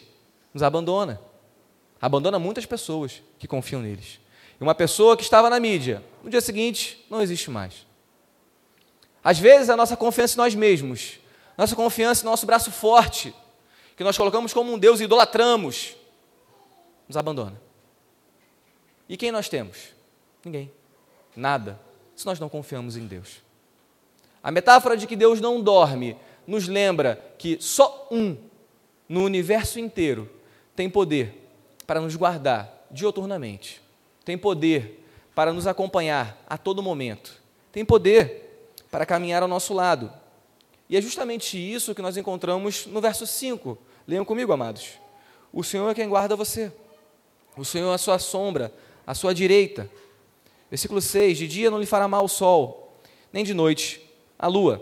nos 0.54 0.64
abandona. 0.64 1.20
Abandona 2.02 2.40
muitas 2.40 2.66
pessoas 2.66 3.22
que 3.38 3.46
confiam 3.46 3.82
neles. 3.82 4.22
E 4.58 4.64
uma 4.64 4.74
pessoa 4.74 5.18
que 5.18 5.24
estava 5.24 5.50
na 5.50 5.60
mídia, 5.60 6.02
no 6.24 6.30
dia 6.30 6.40
seguinte, 6.40 7.06
não 7.10 7.22
existe 7.22 7.52
mais. 7.52 7.86
Às 9.22 9.38
vezes 9.38 9.70
a 9.70 9.76
nossa 9.76 9.98
confiança 9.98 10.36
em 10.36 10.38
nós 10.38 10.56
mesmos, 10.56 11.20
nossa 11.58 11.76
confiança 11.76 12.24
em 12.24 12.26
nosso 12.26 12.46
braço 12.46 12.72
forte, 12.72 13.36
que 13.98 14.04
nós 14.06 14.18
colocamos 14.18 14.54
como 14.54 14.72
um 14.72 14.80
Deus 14.80 15.02
e 15.02 15.04
idolatramos, 15.04 15.94
nos 17.06 17.18
abandona. 17.18 17.71
E 19.12 19.18
quem 19.18 19.30
nós 19.30 19.50
temos? 19.50 19.90
Ninguém. 20.46 20.72
Nada, 21.36 21.78
se 22.16 22.26
nós 22.26 22.40
não 22.40 22.48
confiamos 22.48 22.96
em 22.96 23.06
Deus. 23.06 23.42
A 24.42 24.50
metáfora 24.50 24.96
de 24.96 25.06
que 25.06 25.18
Deus 25.18 25.42
não 25.42 25.62
dorme 25.62 26.16
nos 26.48 26.70
lembra 26.70 27.22
que 27.38 27.58
só 27.60 28.08
um 28.10 28.38
no 29.10 29.26
universo 29.26 29.80
inteiro 29.80 30.30
tem 30.74 30.90
poder 30.90 31.46
para 31.86 32.00
nos 32.00 32.16
guardar 32.16 32.88
dioturnamente, 32.90 33.82
tem 34.24 34.38
poder 34.38 35.06
para 35.36 35.52
nos 35.52 35.68
acompanhar 35.68 36.42
a 36.48 36.58
todo 36.58 36.82
momento, 36.82 37.34
tem 37.70 37.84
poder 37.84 38.72
para 38.90 39.06
caminhar 39.06 39.44
ao 39.44 39.50
nosso 39.50 39.74
lado. 39.74 40.10
E 40.90 40.96
é 40.96 41.02
justamente 41.02 41.58
isso 41.58 41.94
que 41.94 42.02
nós 42.02 42.16
encontramos 42.16 42.86
no 42.86 43.02
verso 43.02 43.28
5. 43.28 43.78
Leiam 44.08 44.24
comigo, 44.24 44.54
amados. 44.54 44.92
O 45.52 45.66
Senhor 45.66 45.90
é 45.90 45.94
quem 45.94 46.08
guarda 46.08 46.34
você. 46.34 46.72
O 47.58 47.66
Senhor 47.66 47.92
é 47.92 47.96
a 47.96 47.98
sua 47.98 48.18
sombra, 48.18 48.74
a 49.06 49.14
sua 49.14 49.34
direita. 49.34 49.90
Versículo 50.70 51.02
6: 51.02 51.38
De 51.38 51.48
dia 51.48 51.72
não 51.72 51.80
lhe 51.80 51.86
fará 51.86 52.08
mal 52.08 52.26
o 52.26 52.30
sol, 52.30 52.98
nem 53.32 53.44
de 53.44 53.54
noite 53.54 54.02
a 54.38 54.48
lua. 54.48 54.82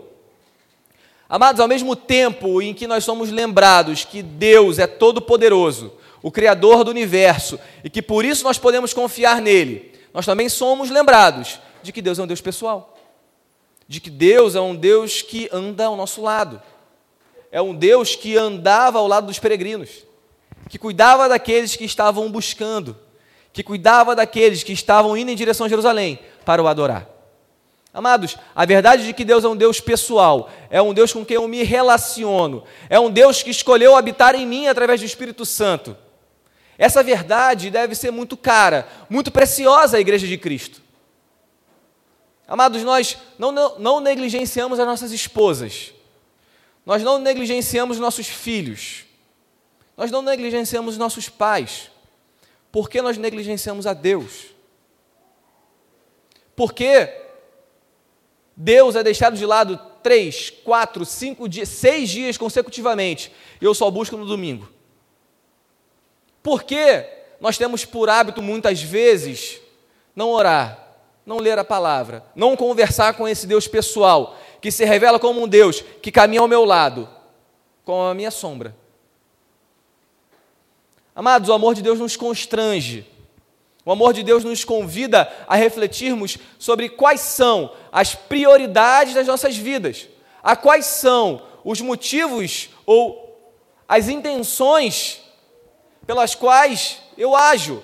Amados, 1.28 1.60
ao 1.60 1.68
mesmo 1.68 1.94
tempo 1.94 2.60
em 2.60 2.74
que 2.74 2.86
nós 2.86 3.04
somos 3.04 3.30
lembrados 3.30 4.04
que 4.04 4.22
Deus 4.22 4.78
é 4.78 4.86
todo-poderoso, 4.86 5.92
o 6.22 6.30
Criador 6.30 6.82
do 6.82 6.90
universo, 6.90 7.58
e 7.84 7.90
que 7.90 8.02
por 8.02 8.24
isso 8.24 8.42
nós 8.42 8.58
podemos 8.58 8.92
confiar 8.92 9.40
nele, 9.40 9.92
nós 10.12 10.26
também 10.26 10.48
somos 10.48 10.90
lembrados 10.90 11.60
de 11.82 11.92
que 11.92 12.02
Deus 12.02 12.18
é 12.18 12.22
um 12.22 12.26
Deus 12.26 12.40
pessoal, 12.40 12.98
de 13.86 14.00
que 14.00 14.10
Deus 14.10 14.56
é 14.56 14.60
um 14.60 14.74
Deus 14.74 15.22
que 15.22 15.48
anda 15.52 15.86
ao 15.86 15.96
nosso 15.96 16.20
lado, 16.20 16.60
é 17.52 17.62
um 17.62 17.74
Deus 17.74 18.16
que 18.16 18.36
andava 18.36 18.98
ao 18.98 19.06
lado 19.06 19.28
dos 19.28 19.38
peregrinos 19.38 20.10
que 20.70 20.78
cuidava 20.78 21.28
daqueles 21.28 21.74
que 21.74 21.84
estavam 21.84 22.30
buscando, 22.30 22.96
que 23.52 23.62
cuidava 23.62 24.14
daqueles 24.14 24.62
que 24.62 24.72
estavam 24.72 25.16
indo 25.16 25.30
em 25.30 25.36
direção 25.36 25.66
a 25.66 25.68
Jerusalém 25.68 26.18
para 26.44 26.62
o 26.62 26.68
adorar. 26.68 27.08
Amados, 27.92 28.36
a 28.54 28.64
verdade 28.64 29.04
de 29.04 29.12
que 29.12 29.24
Deus 29.24 29.44
é 29.44 29.48
um 29.48 29.56
Deus 29.56 29.80
pessoal, 29.80 30.48
é 30.70 30.80
um 30.80 30.94
Deus 30.94 31.12
com 31.12 31.24
quem 31.24 31.34
eu 31.34 31.48
me 31.48 31.64
relaciono, 31.64 32.62
é 32.88 33.00
um 33.00 33.10
Deus 33.10 33.42
que 33.42 33.50
escolheu 33.50 33.96
habitar 33.96 34.36
em 34.36 34.46
mim 34.46 34.68
através 34.68 35.00
do 35.00 35.06
Espírito 35.06 35.44
Santo. 35.44 35.96
Essa 36.78 37.02
verdade 37.02 37.68
deve 37.68 37.96
ser 37.96 38.12
muito 38.12 38.36
cara, 38.36 38.88
muito 39.08 39.32
preciosa 39.32 39.96
à 39.96 40.00
Igreja 40.00 40.26
de 40.26 40.38
Cristo. 40.38 40.80
Amados, 42.46 42.82
nós 42.84 43.18
não, 43.38 43.50
não, 43.50 43.78
não 43.78 44.00
negligenciamos 44.00 44.78
as 44.78 44.86
nossas 44.86 45.10
esposas, 45.10 45.92
nós 46.86 47.02
não 47.02 47.18
negligenciamos 47.18 47.98
nossos 47.98 48.28
filhos, 48.28 49.04
nós 49.96 50.10
não 50.12 50.22
negligenciamos 50.22 50.96
nossos 50.96 51.28
pais. 51.28 51.90
Por 52.72 52.88
que 52.88 53.02
nós 53.02 53.18
negligenciamos 53.18 53.86
a 53.86 53.92
Deus? 53.92 54.46
Porque 56.54 57.12
Deus 58.56 58.94
é 58.94 59.02
deixado 59.02 59.36
de 59.36 59.46
lado 59.46 59.80
três, 60.02 60.50
quatro, 60.50 61.04
cinco 61.04 61.48
dias, 61.48 61.68
seis 61.68 62.08
dias 62.08 62.36
consecutivamente 62.36 63.32
e 63.60 63.64
eu 63.64 63.74
só 63.74 63.90
busco 63.90 64.16
no 64.16 64.26
domingo. 64.26 64.68
Por 66.42 66.62
que 66.62 67.06
nós 67.40 67.58
temos 67.58 67.84
por 67.84 68.08
hábito 68.08 68.42
muitas 68.42 68.82
vezes 68.82 69.60
não 70.14 70.30
orar, 70.30 70.96
não 71.24 71.38
ler 71.38 71.58
a 71.58 71.64
palavra, 71.64 72.24
não 72.34 72.56
conversar 72.56 73.14
com 73.14 73.26
esse 73.26 73.46
Deus 73.46 73.66
pessoal 73.66 74.38
que 74.60 74.70
se 74.70 74.84
revela 74.84 75.18
como 75.18 75.42
um 75.42 75.48
Deus 75.48 75.80
que 76.02 76.12
caminha 76.12 76.40
ao 76.40 76.48
meu 76.48 76.64
lado, 76.64 77.08
com 77.84 78.02
a 78.02 78.14
minha 78.14 78.30
sombra? 78.30 78.76
Amados, 81.14 81.48
o 81.48 81.52
amor 81.52 81.74
de 81.74 81.82
Deus 81.82 81.98
nos 81.98 82.16
constrange. 82.16 83.06
O 83.84 83.92
amor 83.92 84.12
de 84.12 84.22
Deus 84.22 84.44
nos 84.44 84.64
convida 84.64 85.30
a 85.46 85.56
refletirmos 85.56 86.38
sobre 86.58 86.88
quais 86.88 87.20
são 87.20 87.72
as 87.90 88.14
prioridades 88.14 89.14
das 89.14 89.26
nossas 89.26 89.56
vidas, 89.56 90.08
a 90.42 90.54
quais 90.54 90.86
são 90.86 91.42
os 91.64 91.80
motivos 91.80 92.70
ou 92.86 93.38
as 93.88 94.08
intenções 94.08 95.20
pelas 96.06 96.34
quais 96.34 96.98
eu 97.16 97.34
ajo, 97.34 97.82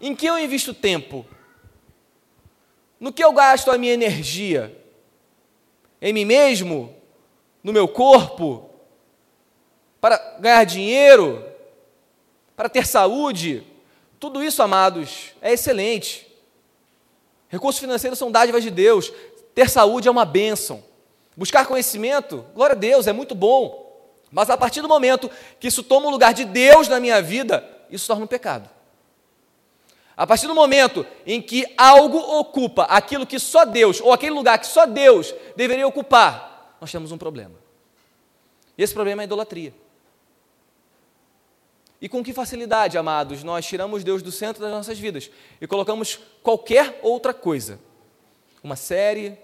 em 0.00 0.14
que 0.14 0.26
eu 0.26 0.38
invisto 0.38 0.74
tempo, 0.74 1.24
no 2.98 3.12
que 3.12 3.24
eu 3.24 3.32
gasto 3.32 3.70
a 3.70 3.78
minha 3.78 3.92
energia, 3.92 4.76
em 6.00 6.12
mim 6.12 6.24
mesmo, 6.24 6.94
no 7.62 7.72
meu 7.72 7.88
corpo, 7.88 8.68
para 10.00 10.18
ganhar 10.40 10.64
dinheiro, 10.64 11.53
para 12.56 12.68
ter 12.68 12.86
saúde, 12.86 13.66
tudo 14.18 14.42
isso, 14.42 14.62
amados, 14.62 15.32
é 15.42 15.52
excelente. 15.52 16.26
Recursos 17.48 17.80
financeiros 17.80 18.18
são 18.18 18.30
dádivas 18.30 18.62
de 18.62 18.70
Deus, 18.70 19.12
ter 19.54 19.68
saúde 19.68 20.08
é 20.08 20.10
uma 20.10 20.24
bênção. 20.24 20.82
Buscar 21.36 21.66
conhecimento, 21.66 22.44
glória 22.54 22.74
a 22.74 22.78
Deus, 22.78 23.06
é 23.06 23.12
muito 23.12 23.34
bom. 23.34 23.84
Mas 24.30 24.50
a 24.50 24.56
partir 24.56 24.82
do 24.82 24.88
momento 24.88 25.30
que 25.60 25.68
isso 25.68 25.82
toma 25.82 26.06
o 26.06 26.10
lugar 26.10 26.34
de 26.34 26.44
Deus 26.44 26.88
na 26.88 26.98
minha 26.98 27.20
vida, 27.22 27.68
isso 27.90 28.06
torna 28.06 28.24
um 28.24 28.28
pecado. 28.28 28.68
A 30.16 30.26
partir 30.26 30.46
do 30.46 30.54
momento 30.54 31.04
em 31.26 31.42
que 31.42 31.66
algo 31.76 32.18
ocupa 32.18 32.84
aquilo 32.84 33.26
que 33.26 33.38
só 33.38 33.64
Deus, 33.64 34.00
ou 34.00 34.12
aquele 34.12 34.34
lugar 34.34 34.58
que 34.58 34.66
só 34.66 34.86
Deus 34.86 35.34
deveria 35.56 35.86
ocupar, 35.86 36.76
nós 36.80 36.90
temos 36.90 37.10
um 37.10 37.18
problema. 37.18 37.54
E 38.78 38.82
esse 38.82 38.94
problema 38.94 39.22
é 39.22 39.24
a 39.24 39.26
idolatria. 39.26 39.74
E 42.04 42.08
com 42.08 42.22
que 42.22 42.34
facilidade, 42.34 42.98
amados, 42.98 43.42
nós 43.42 43.64
tiramos 43.64 44.04
Deus 44.04 44.20
do 44.20 44.30
centro 44.30 44.60
das 44.60 44.70
nossas 44.70 44.98
vidas 44.98 45.30
e 45.58 45.66
colocamos 45.66 46.20
qualquer 46.42 47.00
outra 47.02 47.32
coisa. 47.32 47.80
Uma 48.62 48.76
série, 48.76 49.38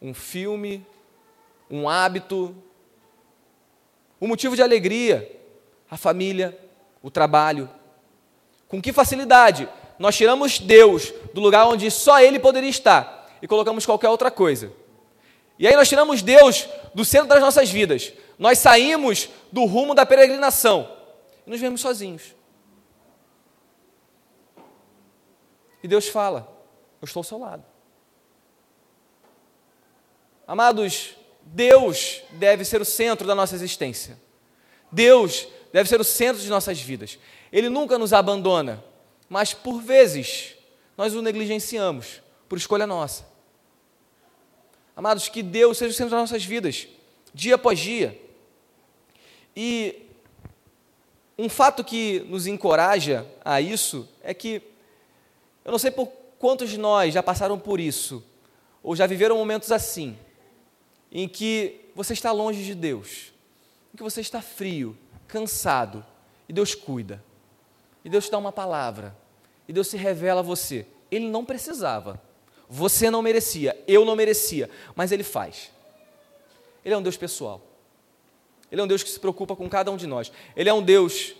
um 0.00 0.12
filme, 0.12 0.84
um 1.70 1.88
hábito, 1.88 2.56
um 4.20 4.26
motivo 4.26 4.56
de 4.56 4.62
alegria, 4.62 5.30
a 5.88 5.96
família, 5.96 6.58
o 7.00 7.08
trabalho. 7.08 7.70
Com 8.66 8.82
que 8.82 8.92
facilidade 8.92 9.68
nós 9.96 10.16
tiramos 10.16 10.58
Deus 10.58 11.14
do 11.32 11.40
lugar 11.40 11.68
onde 11.68 11.88
só 11.88 12.20
Ele 12.20 12.40
poderia 12.40 12.68
estar 12.68 13.30
e 13.40 13.46
colocamos 13.46 13.86
qualquer 13.86 14.08
outra 14.08 14.28
coisa. 14.28 14.72
E 15.56 15.68
aí 15.68 15.76
nós 15.76 15.88
tiramos 15.88 16.20
Deus 16.20 16.68
do 16.92 17.04
centro 17.04 17.28
das 17.28 17.40
nossas 17.40 17.70
vidas. 17.70 18.12
Nós 18.40 18.58
saímos 18.58 19.28
do 19.52 19.64
rumo 19.66 19.94
da 19.94 20.04
peregrinação 20.04 21.00
e 21.46 21.50
nos 21.50 21.60
vemos 21.60 21.80
sozinhos. 21.80 22.34
E 25.82 25.88
Deus 25.88 26.08
fala: 26.08 26.48
eu 27.00 27.06
estou 27.06 27.20
ao 27.20 27.24
seu 27.24 27.38
lado. 27.38 27.64
Amados, 30.46 31.16
Deus 31.42 32.22
deve 32.32 32.64
ser 32.64 32.80
o 32.80 32.84
centro 32.84 33.26
da 33.26 33.34
nossa 33.34 33.54
existência. 33.54 34.18
Deus 34.90 35.48
deve 35.72 35.88
ser 35.88 36.00
o 36.00 36.04
centro 36.04 36.40
de 36.40 36.48
nossas 36.48 36.80
vidas. 36.80 37.18
Ele 37.50 37.68
nunca 37.68 37.98
nos 37.98 38.12
abandona, 38.12 38.82
mas 39.28 39.54
por 39.54 39.80
vezes 39.80 40.54
nós 40.96 41.14
o 41.14 41.22
negligenciamos 41.22 42.20
por 42.48 42.58
escolha 42.58 42.86
nossa. 42.86 43.26
Amados, 44.94 45.28
que 45.28 45.42
Deus 45.42 45.78
seja 45.78 45.90
o 45.90 45.94
centro 45.94 46.10
das 46.10 46.30
nossas 46.30 46.44
vidas, 46.44 46.86
dia 47.32 47.54
após 47.54 47.78
dia. 47.78 48.20
E 49.56 50.01
um 51.42 51.48
fato 51.48 51.82
que 51.82 52.20
nos 52.28 52.46
encoraja 52.46 53.26
a 53.44 53.60
isso 53.60 54.08
é 54.22 54.32
que, 54.32 54.62
eu 55.64 55.72
não 55.72 55.78
sei 55.78 55.90
por 55.90 56.06
quantos 56.38 56.70
de 56.70 56.78
nós 56.78 57.12
já 57.12 57.20
passaram 57.20 57.58
por 57.58 57.80
isso, 57.80 58.22
ou 58.80 58.94
já 58.94 59.08
viveram 59.08 59.36
momentos 59.36 59.72
assim, 59.72 60.16
em 61.10 61.28
que 61.28 61.80
você 61.96 62.12
está 62.12 62.30
longe 62.30 62.64
de 62.64 62.76
Deus, 62.76 63.32
em 63.92 63.96
que 63.96 64.04
você 64.04 64.20
está 64.20 64.40
frio, 64.40 64.96
cansado, 65.26 66.06
e 66.48 66.52
Deus 66.52 66.76
cuida, 66.76 67.20
e 68.04 68.08
Deus 68.08 68.26
te 68.26 68.30
dá 68.30 68.38
uma 68.38 68.52
palavra, 68.52 69.16
e 69.66 69.72
Deus 69.72 69.88
se 69.88 69.96
revela 69.96 70.40
a 70.40 70.44
você. 70.44 70.86
Ele 71.10 71.28
não 71.28 71.44
precisava, 71.44 72.22
você 72.68 73.10
não 73.10 73.20
merecia, 73.20 73.76
eu 73.88 74.04
não 74.04 74.14
merecia, 74.14 74.70
mas 74.94 75.10
Ele 75.10 75.24
faz. 75.24 75.72
Ele 76.84 76.94
é 76.94 76.98
um 76.98 77.02
Deus 77.02 77.16
pessoal. 77.16 77.60
Ele 78.72 78.80
é 78.80 78.84
um 78.84 78.86
Deus 78.86 79.02
que 79.02 79.10
se 79.10 79.20
preocupa 79.20 79.54
com 79.54 79.68
cada 79.68 79.90
um 79.90 79.98
de 79.98 80.06
nós. 80.06 80.32
Ele 80.56 80.70
é 80.70 80.72
um 80.72 80.82
Deus 80.82 81.34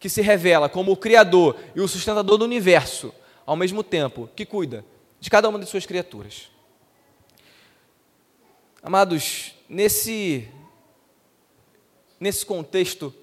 que 0.00 0.08
se 0.08 0.22
revela 0.22 0.70
como 0.70 0.90
o 0.90 0.96
Criador 0.96 1.54
e 1.76 1.82
o 1.82 1.86
sustentador 1.86 2.38
do 2.38 2.46
universo, 2.46 3.12
ao 3.44 3.54
mesmo 3.54 3.84
tempo 3.84 4.26
que 4.34 4.46
cuida 4.46 4.82
de 5.20 5.28
cada 5.28 5.50
uma 5.50 5.58
de 5.58 5.66
suas 5.66 5.84
criaturas. 5.84 6.48
Amados, 8.82 9.54
nesse, 9.68 10.48
nesse 12.18 12.46
contexto 12.46 13.14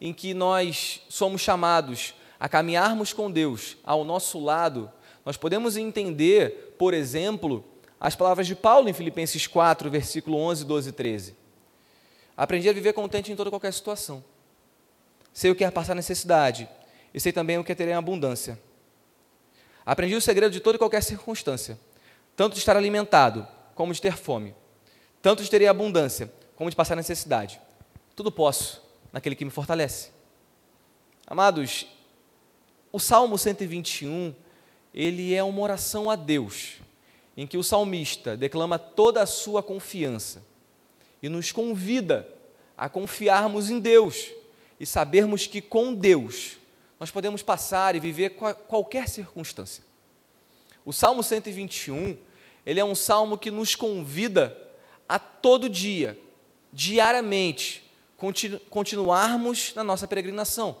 em 0.00 0.12
que 0.12 0.34
nós 0.34 1.02
somos 1.08 1.40
chamados 1.40 2.12
a 2.40 2.48
caminharmos 2.48 3.12
com 3.12 3.30
Deus 3.30 3.76
ao 3.84 4.02
nosso 4.02 4.42
lado, 4.42 4.90
nós 5.24 5.36
podemos 5.36 5.76
entender, 5.76 6.74
por 6.76 6.92
exemplo, 6.92 7.64
as 8.00 8.16
palavras 8.16 8.48
de 8.48 8.56
Paulo 8.56 8.88
em 8.88 8.92
Filipenses 8.92 9.46
4, 9.46 9.88
versículo 9.90 10.38
11, 10.38 10.64
12 10.64 10.88
e 10.88 10.92
13. 10.92 11.45
Aprendi 12.36 12.68
a 12.68 12.72
viver 12.72 12.92
contente 12.92 13.32
em 13.32 13.36
toda 13.36 13.48
qualquer 13.48 13.72
situação. 13.72 14.22
Sei 15.32 15.50
o 15.50 15.54
que 15.54 15.64
é 15.64 15.70
passar 15.70 15.94
necessidade 15.94 16.68
e 17.14 17.20
sei 17.20 17.32
também 17.32 17.58
o 17.58 17.64
que 17.64 17.72
é 17.72 17.74
ter 17.74 17.88
em 17.88 17.94
abundância. 17.94 18.60
Aprendi 19.84 20.14
o 20.14 20.20
segredo 20.20 20.52
de 20.52 20.60
toda 20.60 20.76
e 20.76 20.78
qualquer 20.78 21.02
circunstância, 21.02 21.78
tanto 22.34 22.54
de 22.54 22.58
estar 22.58 22.76
alimentado 22.76 23.46
como 23.74 23.92
de 23.94 24.02
ter 24.02 24.16
fome, 24.16 24.54
tanto 25.22 25.42
de 25.42 25.50
ter 25.50 25.62
em 25.62 25.68
abundância 25.68 26.30
como 26.56 26.68
de 26.68 26.76
passar 26.76 26.96
necessidade. 26.96 27.60
Tudo 28.14 28.30
posso 28.30 28.82
naquele 29.12 29.34
que 29.34 29.44
me 29.44 29.50
fortalece. 29.50 30.10
Amados, 31.26 31.86
o 32.92 32.98
Salmo 32.98 33.38
121, 33.38 34.34
ele 34.92 35.34
é 35.34 35.42
uma 35.42 35.60
oração 35.60 36.10
a 36.10 36.16
Deus, 36.16 36.80
em 37.36 37.46
que 37.46 37.56
o 37.56 37.62
salmista 37.62 38.36
declama 38.36 38.78
toda 38.78 39.22
a 39.22 39.26
sua 39.26 39.62
confiança 39.62 40.42
e 41.26 41.28
nos 41.28 41.50
convida 41.50 42.28
a 42.78 42.88
confiarmos 42.88 43.68
em 43.68 43.80
Deus 43.80 44.30
e 44.78 44.86
sabermos 44.86 45.44
que 45.44 45.60
com 45.60 45.92
Deus 45.92 46.56
nós 47.00 47.10
podemos 47.10 47.42
passar 47.42 47.96
e 47.96 48.00
viver 48.00 48.36
qualquer 48.68 49.08
circunstância. 49.08 49.82
O 50.84 50.92
Salmo 50.92 51.24
121, 51.24 52.16
ele 52.64 52.78
é 52.78 52.84
um 52.84 52.94
salmo 52.94 53.36
que 53.36 53.50
nos 53.50 53.74
convida 53.74 54.56
a 55.08 55.18
todo 55.18 55.68
dia, 55.68 56.16
diariamente, 56.72 57.82
continu 58.16 58.60
continuarmos 58.70 59.74
na 59.74 59.82
nossa 59.82 60.06
peregrinação. 60.06 60.76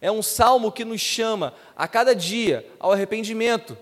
É 0.00 0.10
um 0.10 0.22
salmo 0.22 0.72
que 0.72 0.84
nos 0.84 1.02
chama 1.02 1.52
a 1.76 1.86
cada 1.86 2.14
dia 2.14 2.66
ao 2.80 2.92
arrependimento, 2.92 3.76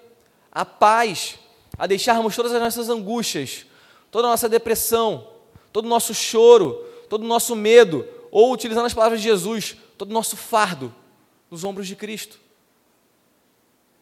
à 0.50 0.64
paz, 0.64 1.38
a 1.78 1.86
deixarmos 1.86 2.34
todas 2.34 2.52
as 2.52 2.60
nossas 2.60 2.88
angústias, 2.88 3.66
toda 4.10 4.26
a 4.26 4.30
nossa 4.32 4.48
depressão, 4.48 5.35
todo 5.76 5.84
o 5.84 5.90
nosso 5.90 6.14
choro, 6.14 6.86
todo 7.06 7.22
o 7.22 7.26
nosso 7.26 7.54
medo, 7.54 8.08
ou 8.30 8.50
utilizando 8.50 8.86
as 8.86 8.94
palavras 8.94 9.20
de 9.20 9.28
Jesus, 9.28 9.76
todo 9.98 10.10
o 10.10 10.14
nosso 10.14 10.34
fardo 10.34 10.94
nos 11.50 11.64
ombros 11.64 11.86
de 11.86 11.94
Cristo. 11.94 12.40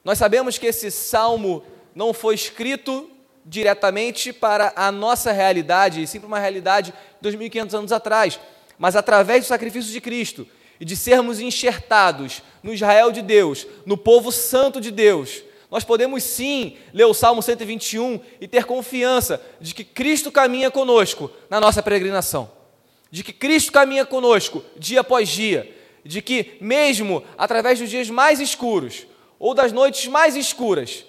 Nós 0.05 0.17
sabemos 0.17 0.57
que 0.57 0.67
esse 0.67 0.89
salmo 0.89 1.65
não 1.93 2.15
foi 2.15 2.37
escrito 2.37 3.11
diretamente 3.45 4.33
para 4.33 4.73
a 4.77 4.93
nossa 4.93 5.33
realidade, 5.33 6.01
e 6.01 6.07
sim 6.07 6.21
para 6.21 6.29
uma 6.29 6.39
realidade 6.39 6.95
de 7.21 7.29
2.500 7.29 7.75
anos 7.77 7.91
atrás, 7.91 8.39
mas 8.79 8.95
através 8.95 9.45
do 9.45 9.49
sacrifício 9.49 9.91
de 9.91 10.01
Cristo 10.01 10.47
e 10.79 10.85
de 10.85 10.95
sermos 10.95 11.41
enxertados 11.41 12.41
no 12.63 12.73
Israel 12.73 13.11
de 13.11 13.21
Deus, 13.21 13.67
no 13.85 13.97
povo 13.97 14.31
santo 14.31 14.81
de 14.81 14.93
Deus, 14.93 15.43
nós 15.71 15.85
podemos 15.85 16.23
sim 16.23 16.77
ler 16.93 17.05
o 17.05 17.15
Salmo 17.15 17.43
121 17.43 18.21
e 18.41 18.47
ter 18.47 18.65
confiança 18.65 19.41
de 19.61 19.75
que 19.75 19.85
Cristo 19.85 20.31
caminha 20.31 20.71
conosco 20.71 21.31
na 21.51 21.61
nossa 21.61 21.83
peregrinação, 21.83 22.51
de 23.11 23.25
que 23.25 23.33
Cristo 23.33 23.73
caminha 23.73 24.05
conosco 24.05 24.65
dia 24.77 25.01
após 25.01 25.29
dia, 25.29 25.75
de 26.05 26.21
que, 26.21 26.57
mesmo 26.61 27.25
através 27.37 27.79
dos 27.79 27.89
dias 27.89 28.11
mais 28.11 28.41
escuros 28.41 29.07
ou 29.39 29.55
das 29.55 29.73
noites 29.73 30.07
mais 30.07 30.37
escuras, 30.37 31.05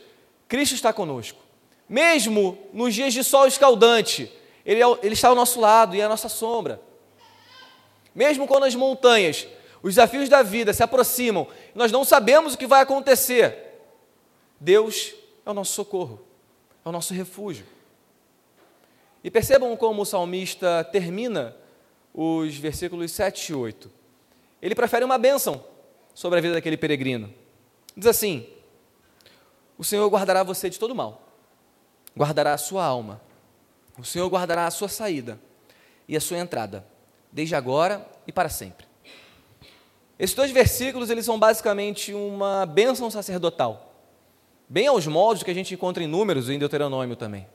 Cristo 0.47 0.75
está 0.75 0.93
conosco. 0.93 1.39
Mesmo 1.87 2.57
nos 2.73 2.95
dias 2.95 3.13
de 3.13 3.23
sol 3.23 3.47
escaldante, 3.47 4.31
Ele, 4.65 4.81
é, 4.81 4.85
ele 5.03 5.13
está 5.13 5.27
ao 5.27 5.35
nosso 5.35 5.59
lado 5.59 5.95
e 5.95 6.01
é 6.01 6.05
a 6.05 6.09
nossa 6.09 6.29
sombra. 6.29 6.81
Mesmo 8.13 8.47
quando 8.47 8.63
as 8.63 8.73
montanhas, 8.73 9.47
os 9.83 9.95
desafios 9.95 10.29
da 10.29 10.41
vida 10.41 10.73
se 10.73 10.81
aproximam, 10.81 11.45
nós 11.75 11.91
não 11.91 12.03
sabemos 12.03 12.53
o 12.53 12.57
que 12.57 12.65
vai 12.65 12.81
acontecer, 12.81 13.64
Deus 14.59 15.13
é 15.45 15.49
o 15.49 15.53
nosso 15.53 15.73
socorro, 15.73 16.21
é 16.83 16.89
o 16.89 16.91
nosso 16.91 17.13
refúgio. 17.13 17.65
E 19.23 19.29
percebam 19.29 19.75
como 19.75 20.01
o 20.01 20.05
salmista 20.05 20.83
termina 20.83 21.55
os 22.13 22.55
versículos 22.57 23.11
7 23.11 23.51
e 23.51 23.55
8. 23.55 23.91
Ele 24.61 24.75
prefere 24.75 25.03
uma 25.03 25.17
bênção 25.17 25.63
sobre 26.13 26.39
a 26.39 26.41
vida 26.41 26.53
daquele 26.53 26.77
peregrino. 26.77 27.33
Diz 27.95 28.07
assim: 28.07 28.47
O 29.77 29.83
Senhor 29.83 30.07
guardará 30.09 30.43
você 30.43 30.69
de 30.69 30.79
todo 30.79 30.95
mal, 30.95 31.21
guardará 32.17 32.53
a 32.53 32.57
sua 32.57 32.85
alma, 32.85 33.21
o 33.97 34.03
Senhor 34.03 34.29
guardará 34.29 34.65
a 34.67 34.71
sua 34.71 34.87
saída 34.87 35.39
e 36.07 36.15
a 36.15 36.21
sua 36.21 36.37
entrada, 36.37 36.85
desde 37.31 37.55
agora 37.55 38.05
e 38.25 38.31
para 38.31 38.49
sempre. 38.49 38.85
Esses 40.17 40.35
dois 40.35 40.51
versículos 40.51 41.09
eles 41.09 41.25
são 41.25 41.37
basicamente 41.37 42.13
uma 42.13 42.65
bênção 42.65 43.11
sacerdotal 43.11 43.84
bem 44.67 44.87
aos 44.87 45.05
moldes 45.07 45.43
que 45.43 45.51
a 45.51 45.53
gente 45.53 45.73
encontra 45.73 46.03
em 46.03 46.07
Números 46.07 46.49
e 46.49 46.53
em 46.53 46.59
Deuteronômio 46.59 47.15
também. 47.15 47.47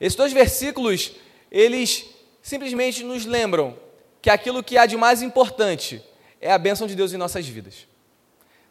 Esses 0.00 0.16
dois 0.16 0.32
versículos, 0.32 1.12
eles 1.50 2.06
simplesmente 2.42 3.02
nos 3.02 3.24
lembram 3.24 3.76
que 4.22 4.30
aquilo 4.30 4.62
que 4.62 4.78
há 4.78 4.86
de 4.86 4.96
mais 4.96 5.22
importante 5.22 6.02
é 6.40 6.52
a 6.52 6.58
bênção 6.58 6.86
de 6.86 6.94
Deus 6.94 7.12
em 7.12 7.16
nossas 7.16 7.46
vidas. 7.46 7.86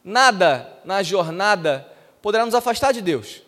Nada 0.03 0.79
na 0.85 1.03
jornada 1.03 1.91
poderá 2.21 2.45
nos 2.45 2.55
afastar 2.55 2.93
de 2.93 3.01
Deus. 3.01 3.41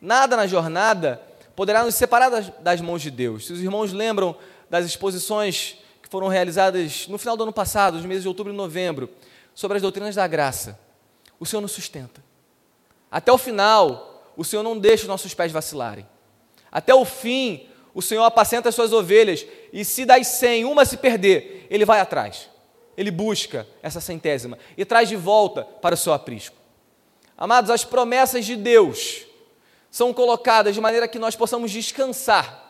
Nada 0.00 0.36
na 0.36 0.46
jornada 0.46 1.20
poderá 1.56 1.84
nos 1.84 1.94
separar 1.94 2.30
das, 2.30 2.48
das 2.60 2.80
mãos 2.80 3.02
de 3.02 3.10
Deus. 3.10 3.46
Se 3.46 3.52
os 3.52 3.60
irmãos 3.60 3.92
lembram 3.92 4.36
das 4.68 4.86
exposições 4.86 5.76
que 6.02 6.08
foram 6.08 6.28
realizadas 6.28 7.08
no 7.08 7.18
final 7.18 7.36
do 7.36 7.42
ano 7.42 7.52
passado, 7.52 7.96
nos 7.96 8.06
meses 8.06 8.22
de 8.22 8.28
outubro 8.28 8.52
e 8.52 8.56
novembro, 8.56 9.10
sobre 9.54 9.76
as 9.76 9.82
doutrinas 9.82 10.14
da 10.14 10.26
graça, 10.26 10.78
o 11.38 11.44
Senhor 11.44 11.60
nos 11.60 11.72
sustenta. 11.72 12.29
Até 13.10 13.32
o 13.32 13.38
final, 13.38 14.32
o 14.36 14.44
Senhor 14.44 14.62
não 14.62 14.78
deixa 14.78 15.02
os 15.02 15.08
nossos 15.08 15.34
pés 15.34 15.50
vacilarem. 15.50 16.06
Até 16.70 16.94
o 16.94 17.04
fim, 17.04 17.68
o 17.92 18.00
Senhor 18.00 18.22
apacenta 18.22 18.68
as 18.68 18.74
suas 18.74 18.92
ovelhas, 18.92 19.44
e 19.72 19.84
se 19.84 20.04
das 20.04 20.28
cem, 20.28 20.64
uma 20.64 20.84
se 20.84 20.96
perder, 20.96 21.66
Ele 21.68 21.84
vai 21.84 22.00
atrás. 22.00 22.48
Ele 22.96 23.10
busca 23.10 23.66
essa 23.82 24.00
centésima 24.00 24.58
e 24.76 24.84
traz 24.84 25.08
de 25.08 25.16
volta 25.16 25.64
para 25.64 25.94
o 25.94 25.98
seu 25.98 26.12
aprisco. 26.12 26.56
Amados, 27.36 27.70
as 27.70 27.84
promessas 27.84 28.44
de 28.44 28.54
Deus 28.54 29.24
são 29.90 30.12
colocadas 30.12 30.74
de 30.74 30.80
maneira 30.80 31.08
que 31.08 31.18
nós 31.18 31.34
possamos 31.34 31.72
descansar. 31.72 32.68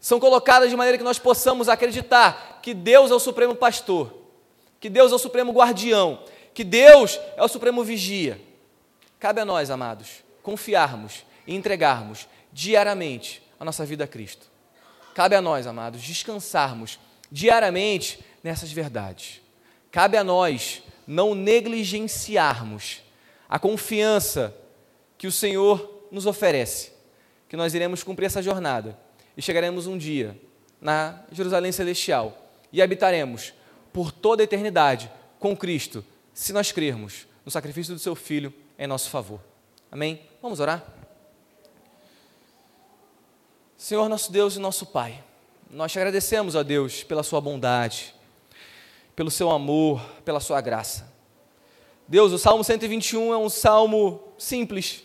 São 0.00 0.18
colocadas 0.18 0.70
de 0.70 0.76
maneira 0.76 0.96
que 0.96 1.04
nós 1.04 1.18
possamos 1.18 1.68
acreditar 1.68 2.60
que 2.62 2.72
Deus 2.72 3.10
é 3.10 3.14
o 3.14 3.20
supremo 3.20 3.54
pastor, 3.54 4.12
que 4.80 4.88
Deus 4.88 5.12
é 5.12 5.14
o 5.14 5.18
supremo 5.18 5.52
guardião, 5.52 6.20
que 6.54 6.64
Deus 6.64 7.20
é 7.36 7.42
o 7.42 7.48
supremo 7.48 7.84
vigia 7.84 8.40
Cabe 9.22 9.40
a 9.40 9.44
nós, 9.44 9.70
amados, 9.70 10.24
confiarmos 10.42 11.24
e 11.46 11.54
entregarmos 11.54 12.26
diariamente 12.52 13.40
a 13.60 13.64
nossa 13.64 13.86
vida 13.86 14.02
a 14.02 14.06
Cristo. 14.08 14.50
Cabe 15.14 15.36
a 15.36 15.40
nós, 15.40 15.64
amados, 15.64 16.02
descansarmos 16.02 16.98
diariamente 17.30 18.18
nessas 18.42 18.72
verdades. 18.72 19.40
Cabe 19.92 20.16
a 20.16 20.24
nós 20.24 20.82
não 21.06 21.36
negligenciarmos 21.36 23.00
a 23.48 23.60
confiança 23.60 24.52
que 25.16 25.28
o 25.28 25.32
Senhor 25.32 26.08
nos 26.10 26.26
oferece, 26.26 26.90
que 27.48 27.56
nós 27.56 27.74
iremos 27.74 28.02
cumprir 28.02 28.26
essa 28.26 28.42
jornada 28.42 28.98
e 29.36 29.40
chegaremos 29.40 29.86
um 29.86 29.96
dia 29.96 30.36
na 30.80 31.22
Jerusalém 31.30 31.70
Celestial 31.70 32.50
e 32.72 32.82
habitaremos 32.82 33.54
por 33.92 34.10
toda 34.10 34.42
a 34.42 34.46
eternidade 34.46 35.08
com 35.38 35.56
Cristo, 35.56 36.04
se 36.34 36.52
nós 36.52 36.72
crermos 36.72 37.28
no 37.44 37.52
sacrifício 37.52 37.94
do 37.94 38.00
seu 38.00 38.16
Filho 38.16 38.52
em 38.82 38.86
nosso 38.88 39.10
favor. 39.10 39.38
Amém? 39.92 40.22
Vamos 40.42 40.58
orar? 40.58 40.84
Senhor 43.76 44.08
nosso 44.08 44.32
Deus 44.32 44.56
e 44.56 44.58
nosso 44.58 44.86
Pai, 44.86 45.22
nós 45.70 45.92
te 45.92 46.00
agradecemos, 46.00 46.56
ó 46.56 46.64
Deus, 46.64 47.04
pela 47.04 47.22
Sua 47.22 47.40
bondade, 47.40 48.12
pelo 49.14 49.30
Seu 49.30 49.52
amor, 49.52 50.02
pela 50.24 50.40
Sua 50.40 50.60
graça. 50.60 51.14
Deus, 52.08 52.32
o 52.32 52.38
Salmo 52.38 52.64
121 52.64 53.32
é 53.32 53.38
um 53.38 53.48
salmo 53.48 54.20
simples, 54.36 55.04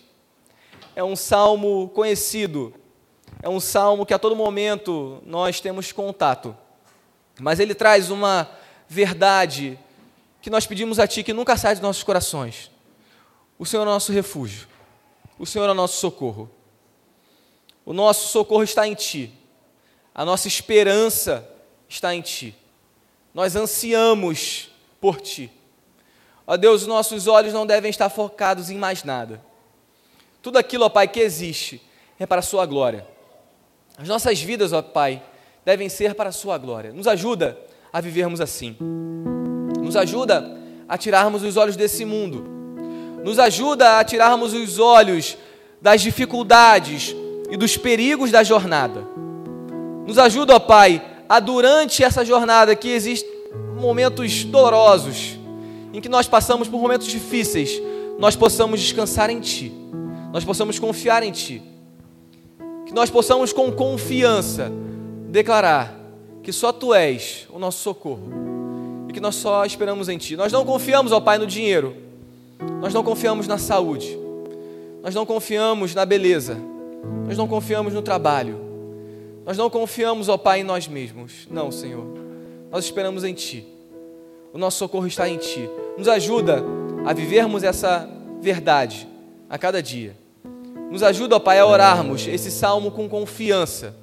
é 0.96 1.04
um 1.04 1.16
salmo 1.16 1.90
conhecido, 1.90 2.74
é 3.44 3.48
um 3.48 3.60
salmo 3.60 4.08
que 4.08 4.14
a 4.14 4.18
todo 4.18 4.36
momento 4.36 5.22
nós 5.24 5.62
temos 5.62 5.92
contato, 5.92 6.58
mas 7.40 7.60
ele 7.60 7.76
traz 7.76 8.10
uma 8.10 8.50
verdade 8.88 9.78
que 10.42 10.50
nós 10.50 10.66
pedimos 10.66 10.98
a 10.98 11.06
Ti 11.06 11.22
que 11.22 11.32
nunca 11.32 11.56
sai 11.56 11.76
dos 11.76 11.82
nossos 11.84 12.02
corações. 12.02 12.76
O 13.60 13.66
Senhor 13.66 13.84
é 13.84 13.86
nosso 13.86 14.12
refúgio, 14.12 14.68
o 15.40 15.46
Senhor 15.46 15.70
é 15.70 15.74
nosso 15.74 16.00
socorro. 16.00 16.50
O 17.88 17.94
nosso 17.94 18.28
socorro 18.28 18.64
está 18.64 18.86
em 18.86 18.94
Ti. 18.94 19.32
A 20.14 20.26
nossa 20.26 20.50
esperança 20.50 21.48
está 21.88 22.14
em 22.14 22.22
Ti. 22.22 22.54
Nós 23.34 23.56
ansiamos 23.56 24.70
por 25.00 25.22
Ti. 25.22 25.50
Ó 26.46 26.58
Deus, 26.58 26.82
os 26.82 26.88
nossos 26.88 27.28
olhos 27.28 27.54
não 27.54 27.66
devem 27.66 27.90
estar 27.90 28.10
focados 28.10 28.70
em 28.70 28.78
mais 28.78 29.06
nada. 29.06 29.42
Tudo 30.42 30.58
aquilo, 30.58 30.84
ó 30.84 30.90
Pai, 30.90 31.08
que 31.08 31.22
existe 31.22 31.82
é 32.20 32.26
para 32.26 32.40
a 32.40 32.44
Sua 32.44 32.66
glória. 32.66 33.08
As 33.98 34.08
nossas 34.08 34.42
vidas, 34.42 34.74
ó 34.74 34.82
Pai, 34.82 35.24
devem 35.64 35.88
ser 35.88 36.14
para 36.14 36.28
a 36.28 36.34
Sua 36.34 36.58
glória. 36.58 36.92
Nos 36.92 37.08
ajuda 37.08 37.58
a 37.94 38.02
vivermos 38.02 38.42
assim. 38.42 38.76
Nos 39.82 39.96
ajuda 39.96 40.58
a 40.90 40.98
tirarmos 40.98 41.42
os 41.42 41.56
olhos 41.56 41.78
desse 41.78 42.04
mundo. 42.04 42.57
Nos 43.24 43.40
ajuda 43.40 44.00
a 44.00 44.04
tirarmos 44.04 44.54
os 44.54 44.80
olhos 44.80 45.38
das 45.82 46.02
dificuldades, 46.02 47.16
e 47.50 47.58
dos 47.58 47.78
perigos 47.78 48.32
da 48.32 48.44
jornada. 48.44 49.04
Nos 50.06 50.18
ajuda, 50.18 50.56
ó 50.56 50.60
Pai, 50.60 51.02
a 51.28 51.40
durante 51.40 52.04
essa 52.04 52.24
jornada 52.24 52.76
que 52.76 52.90
existem 52.90 53.30
momentos 53.80 54.44
dolorosos, 54.44 55.38
em 55.94 56.02
que 56.02 56.10
nós 56.10 56.28
passamos 56.28 56.68
por 56.68 56.80
momentos 56.80 57.08
difíceis, 57.08 57.82
nós 58.20 58.36
possamos 58.36 58.80
descansar 58.80 59.30
em 59.30 59.40
Ti, 59.40 59.72
nós 60.32 60.44
possamos 60.44 60.80
confiar 60.80 61.24
em 61.24 61.32
Ti, 61.32 61.62
que 62.86 62.94
nós 62.94 63.10
possamos 63.10 63.52
com 63.54 63.72
confiança 63.72 64.72
declarar 65.30 65.94
que 66.42 66.52
só 66.52 66.72
Tu 66.72 66.94
és 66.94 67.48
o 67.50 67.60
nosso 67.60 67.80
socorro 67.80 68.30
e 69.10 69.14
que 69.14 69.20
nós 69.20 69.36
só 69.36 69.66
esperamos 69.66 70.08
em 70.10 70.18
Ti. 70.18 70.36
Nós 70.36 70.52
não 70.52 70.66
confiamos, 70.66 71.12
ó 71.12 71.20
Pai, 71.20 71.38
no 71.38 71.46
dinheiro, 71.46 71.96
nós 72.82 72.94
não 72.94 73.04
confiamos 73.04 73.48
na 73.48 73.58
saúde, 73.58 74.18
nós 75.04 75.14
não 75.14 75.26
confiamos 75.26 75.94
na 75.96 76.06
beleza, 76.06 76.58
nós 77.26 77.38
não 77.38 77.48
confiamos 77.48 77.94
no 77.94 78.02
trabalho. 78.02 78.68
Nós 79.48 79.58
não 79.58 79.70
confiamos, 79.70 80.28
ó 80.28 80.38
Pai, 80.38 80.60
em 80.60 80.64
nós 80.64 80.90
mesmos. 80.90 81.48
Não, 81.50 81.72
Senhor. 81.72 82.04
Nós 82.70 82.84
esperamos 82.84 83.24
em 83.24 83.34
Ti. 83.34 83.66
O 84.52 84.58
nosso 84.58 84.78
socorro 84.78 85.08
está 85.08 85.30
em 85.30 85.38
Ti. 85.38 85.70
Nos 85.98 86.10
ajuda 86.10 86.62
a 87.06 87.14
vivermos 87.14 87.64
essa 87.64 88.10
verdade 88.42 89.08
a 89.50 89.58
cada 89.58 89.82
dia. 89.82 90.18
Nos 90.92 91.02
ajuda, 91.02 91.38
ó 91.38 91.40
Pai, 91.40 91.60
a 91.60 91.66
orarmos 91.66 92.28
esse 92.28 92.52
salmo 92.52 92.92
com 92.92 93.08
confiança 93.08 93.96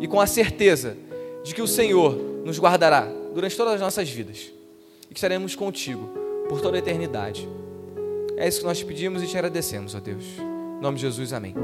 e 0.00 0.08
com 0.08 0.20
a 0.20 0.26
certeza 0.26 0.96
de 1.44 1.54
que 1.54 1.62
o 1.62 1.68
Senhor 1.68 2.16
nos 2.44 2.58
guardará 2.58 3.06
durante 3.32 3.56
todas 3.56 3.74
as 3.74 3.80
nossas 3.80 4.10
vidas 4.10 4.50
e 5.04 5.14
que 5.14 5.18
estaremos 5.18 5.54
contigo 5.54 6.08
por 6.48 6.60
toda 6.60 6.76
a 6.76 6.80
eternidade. 6.80 7.48
É 8.40 8.48
isso 8.48 8.60
que 8.60 8.66
nós 8.66 8.78
te 8.78 8.86
pedimos 8.86 9.22
e 9.22 9.26
te 9.26 9.36
agradecemos, 9.36 9.94
ó 9.94 10.00
Deus. 10.00 10.24
Em 10.38 10.80
nome 10.80 10.96
de 10.96 11.02
Jesus, 11.02 11.34
amém. 11.34 11.54